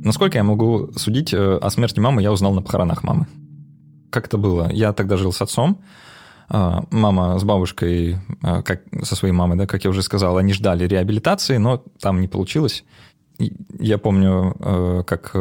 Насколько 0.03 0.37
я 0.37 0.43
могу 0.43 0.91
судить 0.95 1.33
э, 1.33 1.57
о 1.57 1.69
смерти 1.69 1.99
мамы, 1.99 2.21
я 2.21 2.31
узнал 2.31 2.53
на 2.53 2.61
похоронах 2.61 3.03
мамы. 3.03 3.27
Как 4.09 4.27
это 4.27 4.37
было? 4.37 4.69
Я 4.71 4.93
тогда 4.93 5.15
жил 5.15 5.31
с 5.31 5.41
отцом, 5.41 5.79
мама 6.51 7.39
с 7.39 7.43
бабушкой, 7.43 8.17
а, 8.41 8.61
как, 8.61 8.81
со 9.03 9.15
своей 9.15 9.33
мамой, 9.33 9.57
да, 9.57 9.65
как 9.65 9.83
я 9.85 9.89
уже 9.89 10.03
сказал, 10.03 10.37
они 10.37 10.51
ждали 10.53 10.85
реабилитации, 10.85 11.57
но 11.57 11.83
там 11.99 12.19
не 12.19 12.27
получилось. 12.27 12.83
Я 13.79 13.97
помню, 13.97 14.55
э, 14.59 15.03
как, 15.07 15.31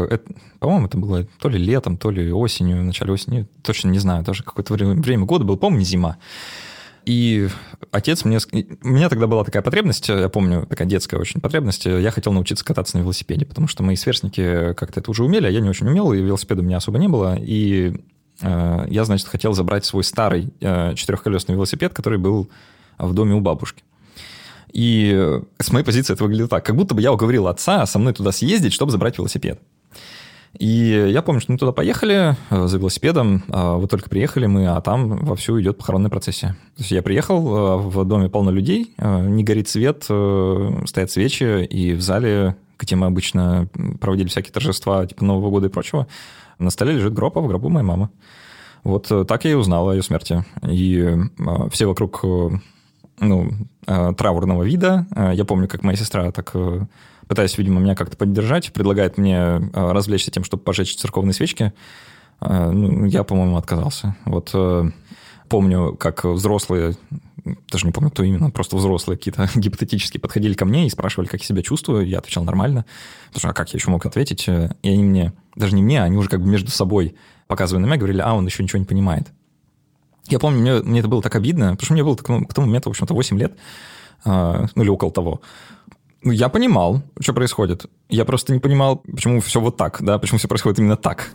по-моему, 0.58 0.86
это 0.86 0.96
было 0.96 1.26
то 1.38 1.48
ли 1.48 1.58
летом, 1.58 1.96
то 1.96 2.10
ли 2.10 2.32
осенью, 2.32 2.80
в 2.80 2.84
начале 2.84 3.12
осени, 3.12 3.46
точно 3.62 3.88
не 3.88 3.98
знаю, 3.98 4.24
даже 4.24 4.44
какое-то 4.44 4.72
время, 4.72 4.94
время 4.94 5.26
года 5.26 5.44
было, 5.44 5.56
помню, 5.56 5.82
зима. 5.82 6.16
И 7.04 7.48
отец 7.90 8.24
мне... 8.24 8.38
У 8.82 8.88
меня 8.88 9.08
тогда 9.08 9.26
была 9.26 9.42
такая 9.42 9.62
потребность, 9.62 10.08
я 10.08 10.28
помню, 10.28 10.64
такая 10.66 10.86
детская 10.86 11.18
очень 11.18 11.40
потребность, 11.40 11.86
я 11.86 12.10
хотел 12.10 12.32
научиться 12.32 12.64
кататься 12.64 12.96
на 12.96 13.02
велосипеде, 13.02 13.44
потому 13.44 13.66
что 13.66 13.82
мои 13.82 13.96
сверстники 13.96 14.74
как-то 14.74 15.00
это 15.00 15.10
уже 15.10 15.24
умели, 15.24 15.46
а 15.46 15.50
я 15.50 15.60
не 15.60 15.68
очень 15.68 15.88
умел, 15.88 16.12
и 16.12 16.20
велосипеда 16.20 16.62
у 16.62 16.64
меня 16.64 16.76
особо 16.76 16.98
не 16.98 17.08
было. 17.08 17.36
И 17.36 17.94
Э, 17.94 18.19
я, 18.42 19.04
значит, 19.04 19.28
хотел 19.28 19.52
забрать 19.52 19.84
свой 19.84 20.04
старый 20.04 20.52
э, 20.60 20.94
четырехколесный 20.94 21.54
велосипед, 21.54 21.92
который 21.92 22.18
был 22.18 22.48
в 22.98 23.12
доме 23.12 23.34
у 23.34 23.40
бабушки. 23.40 23.82
И 24.72 25.40
с 25.58 25.72
моей 25.72 25.84
позиции 25.84 26.12
это 26.12 26.24
выглядит 26.24 26.50
так, 26.50 26.64
как 26.64 26.76
будто 26.76 26.94
бы 26.94 27.02
я 27.02 27.12
уговорил 27.12 27.48
отца 27.48 27.84
со 27.86 27.98
мной 27.98 28.12
туда 28.12 28.32
съездить, 28.32 28.72
чтобы 28.72 28.92
забрать 28.92 29.18
велосипед. 29.18 29.60
И 30.58 31.10
я 31.12 31.22
помню, 31.22 31.40
что 31.40 31.52
мы 31.52 31.58
туда 31.58 31.72
поехали 31.72 32.36
э, 32.50 32.66
за 32.66 32.78
велосипедом, 32.78 33.44
вот 33.48 33.90
только 33.90 34.08
приехали 34.10 34.46
мы, 34.46 34.66
а 34.66 34.80
там 34.80 35.24
вовсю 35.24 35.60
идет 35.60 35.78
похоронная 35.78 36.10
процессия. 36.10 36.56
То 36.76 36.80
есть 36.80 36.90
я 36.90 37.02
приехал, 37.02 37.78
в 37.78 38.04
доме 38.04 38.28
полно 38.28 38.50
людей, 38.50 38.94
не 38.98 39.44
горит 39.44 39.68
свет, 39.68 40.04
стоят 40.04 41.10
свечи, 41.10 41.64
и 41.64 41.92
в 41.92 42.00
зале, 42.00 42.56
где 42.78 42.96
мы 42.96 43.06
обычно 43.06 43.68
проводили 44.00 44.28
всякие 44.28 44.52
торжества 44.52 45.06
типа 45.06 45.24
Нового 45.24 45.50
года 45.50 45.66
и 45.66 45.70
прочего, 45.70 46.08
на 46.60 46.70
столе 46.70 46.92
лежит 46.92 47.12
гроб, 47.12 47.36
а 47.38 47.40
в 47.40 47.48
гробу 47.48 47.68
моей 47.68 47.86
мамы. 47.86 48.10
Вот 48.84 49.10
э, 49.10 49.24
так 49.24 49.44
я 49.44 49.52
и 49.52 49.54
узнал 49.54 49.88
о 49.88 49.94
ее 49.94 50.02
смерти. 50.02 50.44
И 50.66 50.98
э, 51.00 51.68
все 51.70 51.86
вокруг 51.86 52.20
э, 52.22 52.50
ну, 53.20 53.50
траурного 53.84 54.62
вида. 54.62 55.06
Я 55.34 55.44
помню, 55.44 55.68
как 55.68 55.82
моя 55.82 55.96
сестра 55.96 56.30
так 56.32 56.54
пытаясь, 57.28 57.58
видимо, 57.58 57.80
меня 57.80 57.94
как-то 57.94 58.16
поддержать, 58.16 58.72
предлагает 58.72 59.18
мне 59.18 59.70
развлечься 59.74 60.30
тем, 60.30 60.42
чтобы 60.42 60.62
пожечь 60.62 60.96
церковные 60.96 61.34
свечки. 61.34 61.72
Ну, 62.40 63.04
я, 63.04 63.22
по-моему, 63.24 63.56
отказался. 63.58 64.16
Вот 64.24 64.54
помню, 65.48 65.96
как 65.98 66.24
взрослые, 66.24 66.96
даже 67.70 67.86
не 67.86 67.92
помню, 67.92 68.10
кто 68.10 68.22
именно, 68.22 68.50
просто 68.50 68.76
взрослые 68.76 69.16
какие-то 69.16 69.48
гипотетически 69.54 70.18
подходили 70.18 70.54
ко 70.54 70.64
мне 70.64 70.86
и 70.86 70.90
спрашивали, 70.90 71.28
как 71.28 71.40
я 71.40 71.46
себя 71.46 71.62
чувствую. 71.62 72.06
Я 72.06 72.18
отвечал 72.18 72.44
нормально. 72.44 72.84
Потому 73.28 73.40
что, 73.40 73.48
а 73.50 73.52
как 73.52 73.72
я 73.72 73.78
еще 73.78 73.90
мог 73.90 74.04
ответить? 74.06 74.46
И 74.48 74.88
они 74.88 75.02
мне, 75.02 75.32
даже 75.56 75.74
не 75.74 75.82
мне, 75.82 76.02
они 76.02 76.16
уже 76.16 76.28
как 76.28 76.40
бы 76.40 76.48
между 76.48 76.70
собой 76.70 77.14
показывая 77.50 77.82
на 77.82 77.86
меня, 77.86 77.96
говорили, 77.96 78.20
а, 78.20 78.34
он 78.34 78.46
еще 78.46 78.62
ничего 78.62 78.78
не 78.78 78.84
понимает. 78.84 79.26
Я 80.28 80.38
помню, 80.38 80.60
мне, 80.60 80.74
мне 80.82 81.00
это 81.00 81.08
было 81.08 81.20
так 81.20 81.34
обидно, 81.34 81.72
потому 81.72 81.84
что 81.84 81.94
мне 81.94 82.04
было 82.04 82.14
к 82.14 82.22
тому, 82.22 82.46
к 82.46 82.54
тому 82.54 82.68
моменту, 82.68 82.88
в 82.88 82.92
общем-то, 82.92 83.12
8 83.12 83.38
лет, 83.38 83.54
э, 84.24 84.66
ну 84.76 84.82
или 84.82 84.88
около 84.88 85.10
того. 85.10 85.40
Ну, 86.22 86.30
я 86.30 86.48
понимал, 86.48 87.02
что 87.18 87.34
происходит. 87.34 87.86
Я 88.08 88.24
просто 88.24 88.52
не 88.52 88.60
понимал, 88.60 88.98
почему 88.98 89.40
все 89.40 89.60
вот 89.60 89.76
так, 89.76 90.00
да, 90.00 90.18
почему 90.18 90.38
все 90.38 90.46
происходит 90.46 90.78
именно 90.78 90.96
так. 90.96 91.32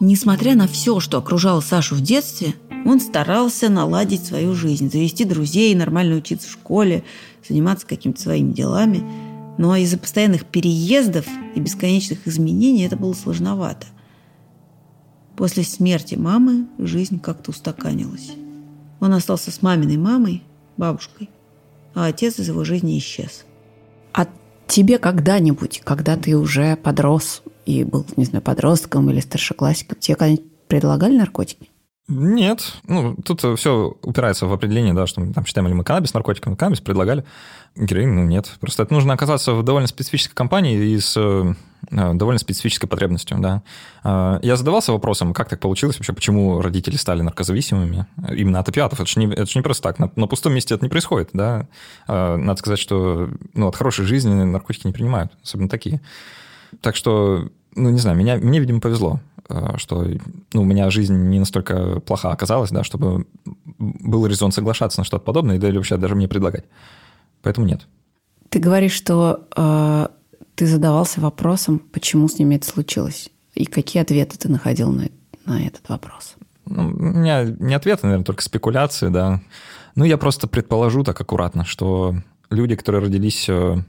Несмотря 0.00 0.54
на 0.56 0.66
все, 0.66 0.98
что 0.98 1.18
окружало 1.18 1.60
Сашу 1.60 1.94
в 1.94 2.00
детстве, 2.00 2.54
он 2.84 3.00
старался 3.00 3.68
наладить 3.68 4.24
свою 4.24 4.54
жизнь, 4.54 4.90
завести 4.90 5.24
друзей, 5.24 5.74
нормально 5.74 6.16
учиться 6.16 6.48
в 6.48 6.52
школе, 6.52 7.04
заниматься 7.46 7.86
какими-то 7.86 8.20
своими 8.20 8.52
делами– 8.52 9.04
но 9.60 9.76
из-за 9.76 9.98
постоянных 9.98 10.46
переездов 10.46 11.26
и 11.54 11.60
бесконечных 11.60 12.26
изменений 12.26 12.84
это 12.84 12.96
было 12.96 13.12
сложновато. 13.12 13.86
После 15.36 15.64
смерти 15.64 16.14
мамы 16.14 16.66
жизнь 16.78 17.20
как-то 17.20 17.50
устаканилась. 17.50 18.32
Он 19.00 19.12
остался 19.12 19.50
с 19.50 19.60
маминой 19.60 19.98
мамой, 19.98 20.42
бабушкой, 20.78 21.28
а 21.94 22.06
отец 22.06 22.38
из 22.38 22.48
его 22.48 22.64
жизни 22.64 22.96
исчез. 22.96 23.44
А 24.14 24.26
тебе 24.66 24.98
когда-нибудь, 24.98 25.82
когда 25.84 26.16
ты 26.16 26.38
уже 26.38 26.76
подрос 26.76 27.42
и 27.66 27.84
был, 27.84 28.06
не 28.16 28.24
знаю, 28.24 28.42
подростком 28.42 29.10
или 29.10 29.20
старшеклассником, 29.20 29.98
тебе 29.98 30.16
когда-нибудь 30.16 30.44
предлагали 30.68 31.16
наркотики? 31.16 31.70
Нет. 32.12 32.74
Ну, 32.88 33.14
тут 33.24 33.44
все 33.56 33.96
упирается 34.02 34.46
в 34.46 34.52
определение, 34.52 34.92
да, 34.92 35.06
что 35.06 35.20
мы 35.20 35.32
там 35.32 35.46
считаем 35.46 35.68
ли 35.68 35.74
мы 35.74 35.84
каннабис 35.84 36.12
наркотиком. 36.12 36.56
Каннабис 36.56 36.80
предлагали. 36.80 37.24
Героин, 37.76 38.16
ну, 38.16 38.24
нет. 38.24 38.50
Просто 38.60 38.82
это 38.82 38.92
нужно 38.92 39.14
оказаться 39.14 39.52
в 39.52 39.62
довольно 39.62 39.86
специфической 39.86 40.34
компании 40.34 40.76
и 40.76 40.98
с 40.98 41.16
э, 41.16 41.54
довольно 41.90 42.40
специфической 42.40 42.88
потребностью, 42.88 43.38
да. 43.38 43.62
А, 44.02 44.40
я 44.42 44.56
задавался 44.56 44.90
вопросом, 44.90 45.32
как 45.32 45.48
так 45.48 45.60
получилось 45.60 45.98
вообще, 45.98 46.12
почему 46.12 46.60
родители 46.60 46.96
стали 46.96 47.22
наркозависимыми 47.22 48.06
именно 48.32 48.58
от 48.58 48.68
опиатов. 48.68 48.98
Это 49.00 49.08
же 49.08 49.20
не, 49.20 49.32
это 49.32 49.46
же 49.46 49.56
не 49.56 49.62
просто 49.62 49.84
так. 49.84 50.00
На, 50.00 50.10
на 50.16 50.26
пустом 50.26 50.52
месте 50.52 50.74
это 50.74 50.84
не 50.84 50.88
происходит, 50.88 51.30
да. 51.32 51.68
А, 52.08 52.36
надо 52.36 52.58
сказать, 52.58 52.80
что 52.80 53.30
ну, 53.54 53.68
от 53.68 53.76
хорошей 53.76 54.04
жизни 54.04 54.32
наркотики 54.32 54.88
не 54.88 54.92
принимают, 54.92 55.30
особенно 55.44 55.68
такие. 55.68 56.00
Так 56.80 56.96
что, 56.96 57.48
ну, 57.74 57.90
не 57.90 57.98
знаю, 57.98 58.16
меня, 58.16 58.36
мне, 58.36 58.60
видимо, 58.60 58.80
повезло. 58.80 59.20
Э, 59.50 59.76
что 59.76 60.06
ну, 60.52 60.62
у 60.62 60.64
меня 60.64 60.90
жизнь 60.90 61.14
не 61.14 61.38
настолько 61.38 62.00
плоха 62.00 62.30
оказалась, 62.30 62.70
да, 62.70 62.84
чтобы 62.84 63.26
был 63.78 64.26
резон 64.26 64.52
соглашаться 64.52 65.00
на 65.00 65.04
что-то 65.04 65.24
подобное, 65.24 65.56
или 65.56 65.76
вообще 65.76 65.96
даже 65.96 66.14
мне 66.14 66.28
предлагать. 66.28 66.64
Поэтому 67.42 67.66
нет. 67.66 67.86
Ты 68.48 68.58
говоришь, 68.58 68.92
что 68.92 69.46
э, 69.56 70.08
ты 70.54 70.66
задавался 70.66 71.20
вопросом, 71.20 71.78
почему 71.78 72.28
с 72.28 72.38
ними 72.38 72.56
это 72.56 72.66
случилось, 72.66 73.30
и 73.54 73.64
какие 73.64 74.02
ответы 74.02 74.38
ты 74.38 74.48
находил 74.48 74.92
на, 74.92 75.08
на 75.46 75.66
этот 75.66 75.88
вопрос? 75.88 76.36
Ну, 76.66 76.88
у 76.88 76.90
меня 76.90 77.44
не 77.44 77.74
ответы, 77.74 78.06
наверное, 78.06 78.24
только 78.24 78.42
спекуляции, 78.42 79.08
да. 79.08 79.40
Ну, 79.96 80.04
я 80.04 80.16
просто 80.16 80.46
предположу 80.46 81.02
так 81.02 81.20
аккуратно, 81.20 81.64
что 81.64 82.14
люди, 82.50 82.76
которые 82.76 83.02
родились 83.02 83.48
э, 83.48 83.82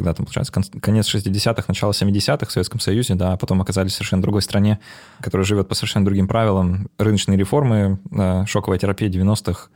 когда 0.00 0.14
там, 0.14 0.24
получается, 0.24 0.52
конец 0.80 1.14
60-х, 1.14 1.64
начало 1.68 1.92
70-х 1.92 2.46
в 2.46 2.50
Советском 2.50 2.80
Союзе, 2.80 3.14
да, 3.14 3.34
а 3.34 3.36
потом 3.36 3.60
оказались 3.60 3.92
в 3.92 3.94
совершенно 3.96 4.22
другой 4.22 4.40
стране, 4.40 4.80
которая 5.20 5.44
живет 5.44 5.68
по 5.68 5.74
совершенно 5.74 6.06
другим 6.06 6.26
правилам. 6.26 6.88
Рыночные 6.96 7.36
реформы, 7.36 8.00
да, 8.10 8.46
шоковая 8.46 8.78
терапия 8.78 9.10
90-х, 9.10 9.68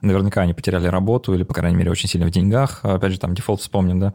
наверняка 0.00 0.40
они 0.40 0.54
потеряли 0.54 0.86
работу 0.86 1.34
или, 1.34 1.42
по 1.42 1.52
крайней 1.52 1.76
мере, 1.76 1.90
очень 1.90 2.08
сильно 2.08 2.26
в 2.26 2.30
деньгах. 2.30 2.80
Опять 2.84 3.12
же, 3.12 3.20
там 3.20 3.34
дефолт 3.34 3.60
вспомним, 3.60 4.00
да. 4.00 4.14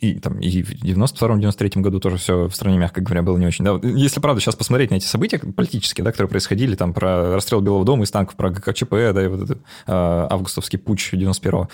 И, 0.00 0.18
там, 0.18 0.38
и 0.40 0.62
в 0.62 0.72
92-93 0.84 1.80
году 1.80 2.00
тоже 2.00 2.18
все 2.18 2.48
в 2.48 2.54
стране, 2.54 2.76
мягко 2.76 3.00
говоря, 3.00 3.22
было 3.22 3.38
не 3.38 3.46
очень. 3.46 3.64
Да, 3.64 3.80
если, 3.82 4.20
правда, 4.20 4.42
сейчас 4.42 4.54
посмотреть 4.54 4.90
на 4.90 4.96
эти 4.96 5.06
события 5.06 5.38
политические, 5.38 6.04
да, 6.04 6.12
которые 6.12 6.28
происходили, 6.28 6.74
там, 6.74 6.92
про 6.92 7.34
расстрел 7.34 7.62
Белого 7.62 7.84
дома 7.86 8.04
из 8.04 8.10
танков, 8.10 8.36
про 8.36 8.50
ГКЧП, 8.50 8.90
да, 8.90 9.24
и 9.24 9.28
вот 9.28 9.42
этот 9.44 9.58
э, 9.58 9.62
августовский 9.86 10.78
путь 10.78 11.08
91-го, 11.14 11.70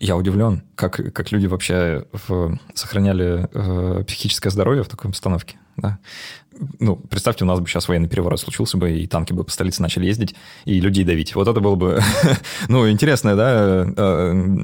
я 0.00 0.16
удивлен, 0.16 0.62
как, 0.74 0.96
как 1.12 1.32
люди 1.32 1.46
вообще 1.46 2.06
в, 2.12 2.58
сохраняли 2.74 3.48
э, 3.52 4.04
психическое 4.04 4.50
здоровье 4.50 4.82
в 4.82 4.88
такой 4.88 5.10
обстановке. 5.10 5.58
Да? 5.76 5.98
Ну, 6.78 6.96
представьте, 6.96 7.44
у 7.44 7.46
нас 7.46 7.60
бы 7.60 7.68
сейчас 7.68 7.88
военный 7.88 8.08
переворот 8.08 8.40
случился 8.40 8.78
бы, 8.78 8.90
и 8.90 9.06
танки 9.06 9.32
бы 9.32 9.44
по 9.44 9.50
столице 9.50 9.82
начали 9.82 10.06
ездить, 10.06 10.34
и 10.64 10.80
людей 10.80 11.04
давить. 11.04 11.34
Вот 11.34 11.48
это 11.48 11.60
было 11.60 11.74
бы, 11.74 12.00
ну, 12.68 12.88
интересное, 12.88 13.36
да, 13.36 13.84
э, 13.96 14.56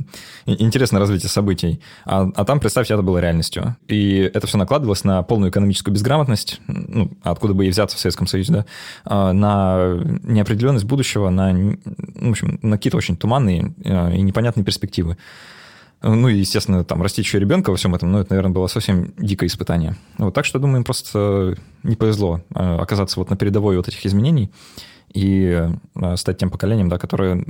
интересное 0.47 1.01
развитие 1.01 1.29
событий. 1.29 1.81
А, 2.05 2.29
а 2.35 2.45
там, 2.45 2.61
представьте, 2.61 2.95
это 2.95 3.03
было 3.03 3.19
реальностью. 3.19 3.77
И 3.89 4.31
это 4.33 4.47
все 4.47 4.59
накладывалось 4.59 5.05
на 5.05 5.23
полную 5.23 5.51
экономическую 5.51 5.93
безграмотность, 5.93 6.61
ну, 6.67 7.11
откуда 7.23 7.55
бы 7.55 7.65
ей 7.65 7.71
взяться 7.71 7.97
в 7.97 8.01
Советском 8.01 8.27
Союзе, 8.27 8.53
да, 8.53 8.67
а, 9.05 9.33
на 9.33 9.99
неопределенность 10.23 10.87
будущего, 10.87 11.29
на, 11.29 11.53
в 11.53 12.31
общем, 12.31 12.59
на 12.63 12.77
какие-то 12.79 12.97
очень 12.97 13.17
туманные 13.17 13.75
э, 13.85 14.17
и 14.17 14.23
непонятные 14.23 14.65
перспективы. 14.65 15.19
Ну 16.03 16.29
и, 16.29 16.39
естественно, 16.39 16.85
там 16.85 17.01
растить 17.01 17.25
еще 17.25 17.39
ребенка 17.39 17.71
во 17.71 17.77
всем 17.77 17.95
этом, 17.95 18.11
ну, 18.11 18.19
это, 18.19 18.33
наверное, 18.33 18.53
было 18.53 18.67
совсем 18.67 19.13
дикое 19.19 19.47
испытание. 19.47 19.97
Вот 20.19 20.35
так 20.35 20.45
что, 20.45 20.59
думаю, 20.59 20.79
им 20.79 20.85
просто 20.85 21.57
не 21.85 21.95
повезло 21.95 22.41
э, 22.55 22.77
оказаться 22.77 23.21
вот 23.21 23.31
на 23.31 23.37
передовой 23.37 23.77
вот 23.77 23.87
этих 23.87 24.05
изменений 24.05 24.51
и 25.15 25.69
э, 25.95 26.17
стать 26.17 26.39
тем 26.39 26.51
поколением, 26.51 26.89
да, 26.89 26.99
которое 26.99 27.45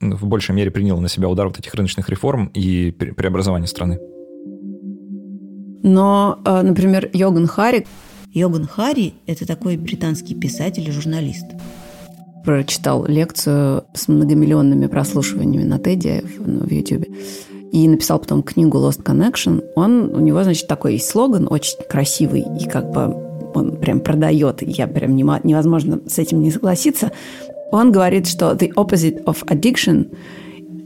в 0.00 0.26
большей 0.26 0.54
мере 0.54 0.70
приняло 0.70 1.00
на 1.00 1.08
себя 1.08 1.28
удар 1.28 1.46
вот 1.48 1.58
этих 1.58 1.74
рыночных 1.74 2.10
реформ 2.10 2.50
и 2.52 2.90
преобразования 2.90 3.66
страны. 3.66 3.98
Но, 5.82 6.38
э, 6.44 6.62
например, 6.62 7.08
Йоган 7.12 7.46
Хари... 7.46 7.86
Йоган 8.34 8.66
Хари– 8.66 9.14
это 9.26 9.46
такой 9.46 9.78
британский 9.78 10.34
писатель 10.34 10.86
и 10.86 10.92
журналист. 10.92 11.46
Прочитал 12.44 13.06
лекцию 13.06 13.84
с 13.94 14.08
многомиллионными 14.08 14.86
прослушиваниями 14.86 15.64
на 15.64 15.78
Теди 15.78 16.20
в, 16.20 16.46
ну, 16.46 16.60
в 16.66 16.70
YouTube 16.70 17.06
и 17.72 17.88
написал 17.88 18.18
потом 18.18 18.42
книгу 18.42 18.78
Lost 18.78 19.02
Connection, 19.02 19.64
он, 19.74 20.14
у 20.14 20.20
него, 20.20 20.42
значит, 20.42 20.66
такой 20.68 20.94
есть 20.94 21.08
слоган 21.08 21.46
очень 21.50 21.76
красивый, 21.88 22.44
и 22.60 22.68
как 22.68 22.90
бы 22.90 23.14
он 23.54 23.76
прям 23.76 24.00
продает, 24.00 24.62
я 24.62 24.86
прям 24.86 25.16
не, 25.16 25.22
невозможно 25.44 26.00
с 26.06 26.18
этим 26.18 26.40
не 26.40 26.50
согласиться. 26.50 27.12
Он 27.70 27.92
говорит, 27.92 28.26
что 28.26 28.52
the 28.52 28.72
opposite 28.74 29.24
of 29.24 29.44
addiction 29.46 30.14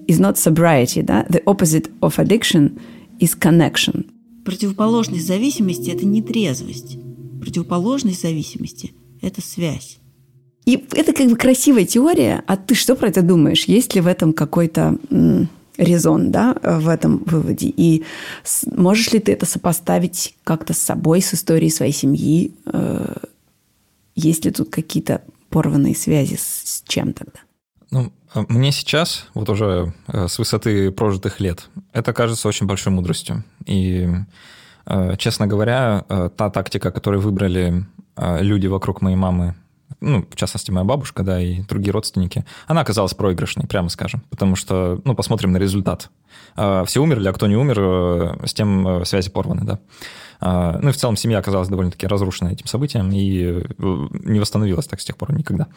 is 0.09 0.21
not 0.21 0.35
sobriety, 0.35 1.03
да? 1.03 1.25
The 1.29 1.42
opposite 1.45 1.90
of 2.01 2.18
addiction 2.18 2.81
is 3.21 3.38
connection. 3.38 4.07
Противоположность 4.45 5.27
зависимости– 5.27 5.90
это 5.95 6.05
не 6.05 6.23
трезвость. 6.23 6.99
Противоположность 7.40 8.23
зависимости– 8.23 8.92
это 9.23 9.40
связь. 9.40 9.99
И 10.64 10.85
это 10.92 11.12
как 11.12 11.29
бы 11.29 11.37
красивая 11.37 11.85
теория, 11.85 12.42
а 12.47 12.57
ты 12.57 12.75
что 12.75 12.95
про 12.95 13.09
это 13.09 13.23
думаешь? 13.23 13.64
Есть 13.64 13.95
ли 13.95 14.01
в 14.01 14.07
этом 14.07 14.33
какой-то 14.33 14.99
резон 15.83 16.31
да, 16.31 16.57
в 16.62 16.88
этом 16.88 17.23
выводе. 17.25 17.68
И 17.68 18.05
можешь 18.66 19.12
ли 19.12 19.18
ты 19.18 19.33
это 19.33 19.47
сопоставить 19.47 20.37
как-то 20.45 20.75
с 20.75 20.79
собой, 20.79 21.21
с 21.21 21.35
историей 21.35 21.71
своей 21.71 21.92
семьи? 21.92 22.55
Э, 22.66 23.14
есть 24.14 24.45
ли 24.45 24.51
тут 24.51 24.71
какие-то 24.71 25.23
порванные 25.49 25.95
связи 25.95 26.37
с 26.37 26.83
чем 26.87 27.12
тогда? 27.12 27.40
Ну, 27.90 28.12
а 28.33 28.45
мне 28.49 28.73
сейчас, 28.73 29.27
вот 29.35 29.49
уже 29.51 29.92
э, 30.09 30.29
с 30.29 30.38
высоты 30.38 30.90
прожитых 30.90 31.40
лет, 31.40 31.68
это 31.92 32.12
кажется 32.12 32.49
очень 32.49 32.66
большой 32.66 32.92
мудростью. 32.92 33.45
И, 33.66 34.09
э, 34.87 35.16
честно 35.18 35.47
говоря, 35.47 36.05
та 36.37 36.51
тактика, 36.51 36.90
которую 36.90 37.21
выбрали 37.21 37.87
люди 38.16 38.66
вокруг 38.66 39.01
моей 39.01 39.16
мамы 39.16 39.55
ну, 40.03 40.27
в 40.29 40.37
частности, 40.37 40.71
моя 40.71 40.85
бабушка, 40.85 41.23
да, 41.23 41.41
и 41.41 41.62
другие 41.62 41.93
родственники, 41.93 42.45
она 42.67 42.83
оказалась 42.83 43.15
проигрышной, 43.15 43.67
прямо 43.67 43.88
скажем, 43.88 44.23
потому 44.31 44.57
что, 44.57 45.01
ну, 45.05 45.15
посмотрим 45.15 45.53
на 45.53 45.59
результат. 45.59 46.11
А, 46.57 46.85
все 46.85 47.01
умерли, 47.01 47.29
а 47.29 47.33
кто 47.33 47.47
не 47.47 47.57
умер, 47.57 47.79
э, 47.81 48.47
с 48.47 48.53
тем 48.53 48.87
э, 48.87 49.05
связи 49.05 49.31
порваны, 49.31 49.62
да. 49.65 49.79
А, 50.41 50.79
ну 50.81 50.91
и 50.91 50.93
в 50.93 50.97
целом 50.97 51.17
семья 51.17 51.38
оказалась 51.38 51.69
довольно-таки 51.69 52.07
разрушена 52.07 52.49
этим 52.49 52.67
событием 52.67 53.11
и 53.12 53.43
э, 53.43 53.62
не 53.79 54.41
восстановилась 54.41 54.87
так 54.87 55.01
с 55.01 55.05
тех 55.05 55.17
пор 55.17 55.33
никогда. 55.33 55.69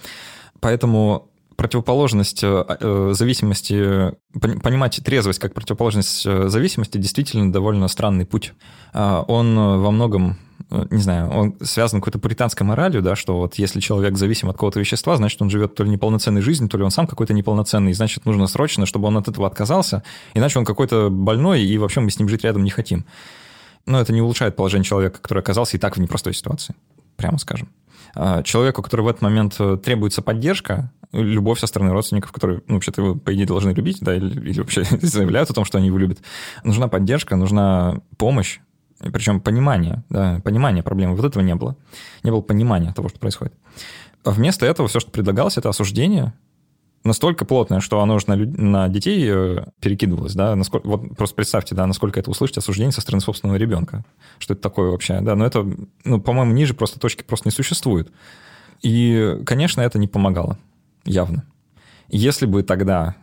Поэтому 0.60 1.30
противоположность 1.56 2.42
зависимости, 2.42 4.14
понимать 4.34 5.00
трезвость 5.06 5.40
как 5.40 5.54
противоположность 5.54 6.24
зависимости 6.24 6.98
действительно 6.98 7.50
довольно 7.50 7.88
странный 7.88 8.26
путь. 8.26 8.54
А, 8.94 9.24
он 9.28 9.56
во 9.56 9.92
многом 9.92 10.38
не 10.70 11.02
знаю, 11.02 11.30
он 11.30 11.56
связан 11.62 12.02
какой-то 12.02 12.20
пуританской 12.20 12.66
моралью, 12.66 13.02
да, 13.02 13.16
что 13.16 13.38
вот 13.38 13.56
если 13.56 13.80
человек 13.80 14.18
зависим 14.18 14.50
от 14.50 14.56
какого-то 14.56 14.80
вещества, 14.80 15.16
значит, 15.16 15.42
он 15.42 15.50
живет 15.50 15.76
то 15.76 15.84
ли 15.84 15.90
неполноценной 15.90 16.42
жизнью, 16.42 16.70
то 16.70 16.78
ли 16.78 16.84
он 16.84 16.92
сам 16.92 17.08
какой-то 17.08 17.34
неполноценный, 17.34 17.94
значит, 17.94 18.26
нужно 18.26 18.48
срочно, 18.48 18.86
чтобы 18.86 19.08
он 19.08 19.18
от 19.18 19.28
этого 19.28 19.48
отказался, 19.48 20.04
иначе 20.34 20.58
он 20.58 20.66
какой-то 20.66 21.10
больной, 21.10 21.62
и 21.62 21.78
вообще 21.78 22.00
мы 22.00 22.10
с 22.10 22.18
ним 22.18 22.30
жить 22.30 22.44
рядом 22.44 22.64
не 22.64 22.72
хотим. 22.72 23.06
Но 23.86 24.02
это 24.02 24.12
не 24.12 24.22
улучшает 24.22 24.56
положение 24.56 24.86
человека, 24.86 25.20
который 25.22 25.40
оказался 25.40 25.78
и 25.78 25.80
так 25.80 25.98
в 25.98 26.02
непростой 26.02 26.34
ситуации, 26.34 26.76
прямо 27.16 27.38
скажем. 27.38 27.70
А 28.16 28.42
человеку, 28.44 28.82
который 28.82 29.02
в 29.02 29.08
этот 29.08 29.22
момент 29.22 29.56
э, 29.60 29.78
требуется 29.78 30.22
поддержка, 30.22 30.92
любовь 31.12 31.60
со 31.60 31.68
стороны 31.68 31.92
родственников, 31.92 32.32
которые, 32.32 32.62
ну, 32.68 32.76
вообще-то 32.76 33.02
его, 33.02 33.16
по 33.16 33.34
идее, 33.34 33.46
должны 33.46 33.72
любить, 33.72 34.00
да, 34.02 34.16
или, 34.16 34.40
или 34.50 34.60
вообще 34.60 34.84
заявляют 35.02 35.50
о 35.50 35.54
том, 35.54 35.66
что 35.66 35.78
они 35.78 35.88
его 35.88 35.98
любят. 35.98 36.20
Нужна 36.64 36.88
поддержка, 36.88 37.36
нужна 37.36 38.00
помощь, 38.18 38.60
причем 39.12 39.40
понимание, 39.40 40.04
да, 40.10 40.42
понимание 40.44 40.84
проблемы. 40.84 41.16
Вот 41.16 41.26
этого 41.26 41.44
не 41.44 41.56
было. 41.56 41.76
Не 42.24 42.32
было 42.32 42.42
понимания 42.42 42.94
того, 42.94 43.10
что 43.10 43.20
происходит. 43.20 43.54
А 44.24 44.32
вместо 44.32 44.66
этого 44.66 44.88
все, 44.88 45.00
что 45.00 45.12
предлагалось, 45.12 45.58
это 45.58 45.70
осуждение, 45.70 46.34
настолько 47.06 47.46
плотное, 47.46 47.80
что 47.80 48.02
оно 48.02 48.16
уже 48.16 48.28
на, 48.28 48.36
люд... 48.36 48.58
на 48.58 48.90
детей 48.90 49.24
э, 49.30 49.66
перекидывалось, 49.80 50.34
да, 50.34 50.56
насколько... 50.56 50.88
вот 50.88 51.16
просто 51.16 51.36
представьте, 51.36 51.76
да, 51.76 51.86
насколько 51.86 52.20
это 52.20 52.32
услышать 52.32 52.58
осуждение 52.58 52.92
со 52.92 53.02
стороны 53.02 53.22
собственного 53.22 53.58
ребенка, 53.58 54.04
что 54.40 54.54
это 54.54 54.64
такое 54.64 54.90
вообще, 54.90 55.22
да, 55.22 55.36
но 55.36 55.46
это, 55.46 55.66
ну, 56.04 56.20
по-моему, 56.20 56.54
ниже 56.54 56.74
просто 56.74 57.00
точки 57.00 57.24
просто 57.24 57.48
не 57.48 57.52
существует. 57.52 58.12
И, 58.82 59.40
конечно, 59.46 59.82
это 59.82 60.00
не 60.00 60.08
помогало, 60.08 60.58
явно. 61.06 61.46
Если 62.10 62.48
бы 62.48 62.64
тогда 62.64 63.16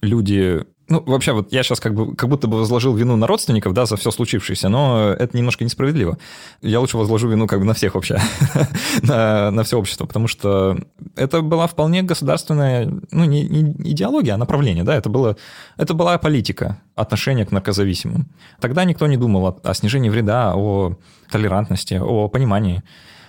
люди 0.00 0.64
Ну, 0.86 1.02
вообще, 1.06 1.32
вот 1.32 1.50
я 1.50 1.62
сейчас 1.62 1.80
как, 1.80 1.94
бы, 1.94 2.14
как 2.14 2.28
будто 2.28 2.46
бы 2.46 2.58
возложил 2.58 2.94
вину 2.94 3.16
на 3.16 3.26
родственников, 3.26 3.72
да, 3.72 3.86
за 3.86 3.96
все 3.96 4.10
случившееся, 4.10 4.68
но 4.68 5.14
это 5.18 5.34
немножко 5.36 5.64
несправедливо. 5.64 6.18
Я 6.60 6.80
лучше 6.80 6.98
возложу 6.98 7.28
вину 7.28 7.46
как 7.46 7.60
бы 7.60 7.64
на 7.64 7.72
всех 7.72 7.94
вообще, 7.94 8.20
на, 9.02 9.50
на 9.50 9.64
все 9.64 9.78
общество, 9.78 10.04
потому 10.04 10.28
что 10.28 10.76
это 11.16 11.40
была 11.40 11.66
вполне 11.68 12.02
государственная, 12.02 12.92
ну, 13.10 13.24
не, 13.24 13.44
не 13.48 13.92
идеология, 13.92 14.34
а 14.34 14.36
направление, 14.36 14.84
да, 14.84 14.94
это, 14.94 15.08
было, 15.08 15.36
это 15.78 15.94
была 15.94 16.18
политика 16.18 16.78
отношения 16.94 17.46
к 17.46 17.52
наркозависимым. 17.52 18.26
Тогда 18.60 18.84
никто 18.84 19.06
не 19.06 19.16
думал 19.16 19.46
о, 19.46 19.60
о 19.62 19.72
снижении 19.72 20.10
вреда, 20.10 20.54
о 20.54 20.98
толерантности, 21.30 21.94
о 21.94 22.28
понимании. 22.28 22.82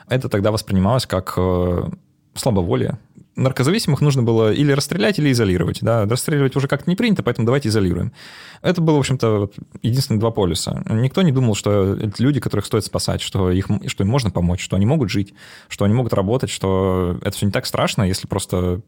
Это 0.10 0.28
тогда 0.28 0.52
воспринималось 0.52 1.06
как 1.06 1.34
э, 1.38 1.90
слабоволие, 2.36 3.00
наркозависимых 3.36 4.02
нужно 4.02 4.24
было 4.24 4.52
или 4.54 4.72
расстрелять, 4.72 5.20
или 5.20 5.32
изолировать. 5.32 5.80
Да? 5.82 6.06
Расстреливать 6.06 6.56
уже 6.56 6.68
как-то 6.68 6.90
не 6.90 6.96
принято, 6.96 7.24
поэтому 7.24 7.46
давайте 7.46 7.70
изолируем. 7.70 8.14
Это 8.62 8.82
было, 8.82 8.96
в 8.96 9.00
общем-то, 9.00 9.52
единственные 9.82 10.20
два 10.20 10.32
полюса. 10.32 10.84
Никто 10.90 11.22
не 11.22 11.32
думал, 11.32 11.56
что 11.56 11.96
это 11.96 12.24
люди, 12.24 12.40
которых 12.40 12.66
стоит 12.66 12.86
спасать, 12.86 13.22
что, 13.22 13.52
их, 13.52 13.68
что 13.88 14.04
им 14.04 14.10
можно 14.10 14.32
помочь, 14.32 14.64
что 14.64 14.76
они 14.76 14.86
могут 14.86 15.10
жить, 15.10 15.34
что 15.68 15.86
они 15.86 15.94
могут 15.94 16.14
работать, 16.14 16.50
что 16.50 17.18
это 17.22 17.36
все 17.36 17.46
не 17.46 17.52
так 17.52 17.66
страшно, 17.66 18.04
если 18.04 18.28
просто 18.28 18.82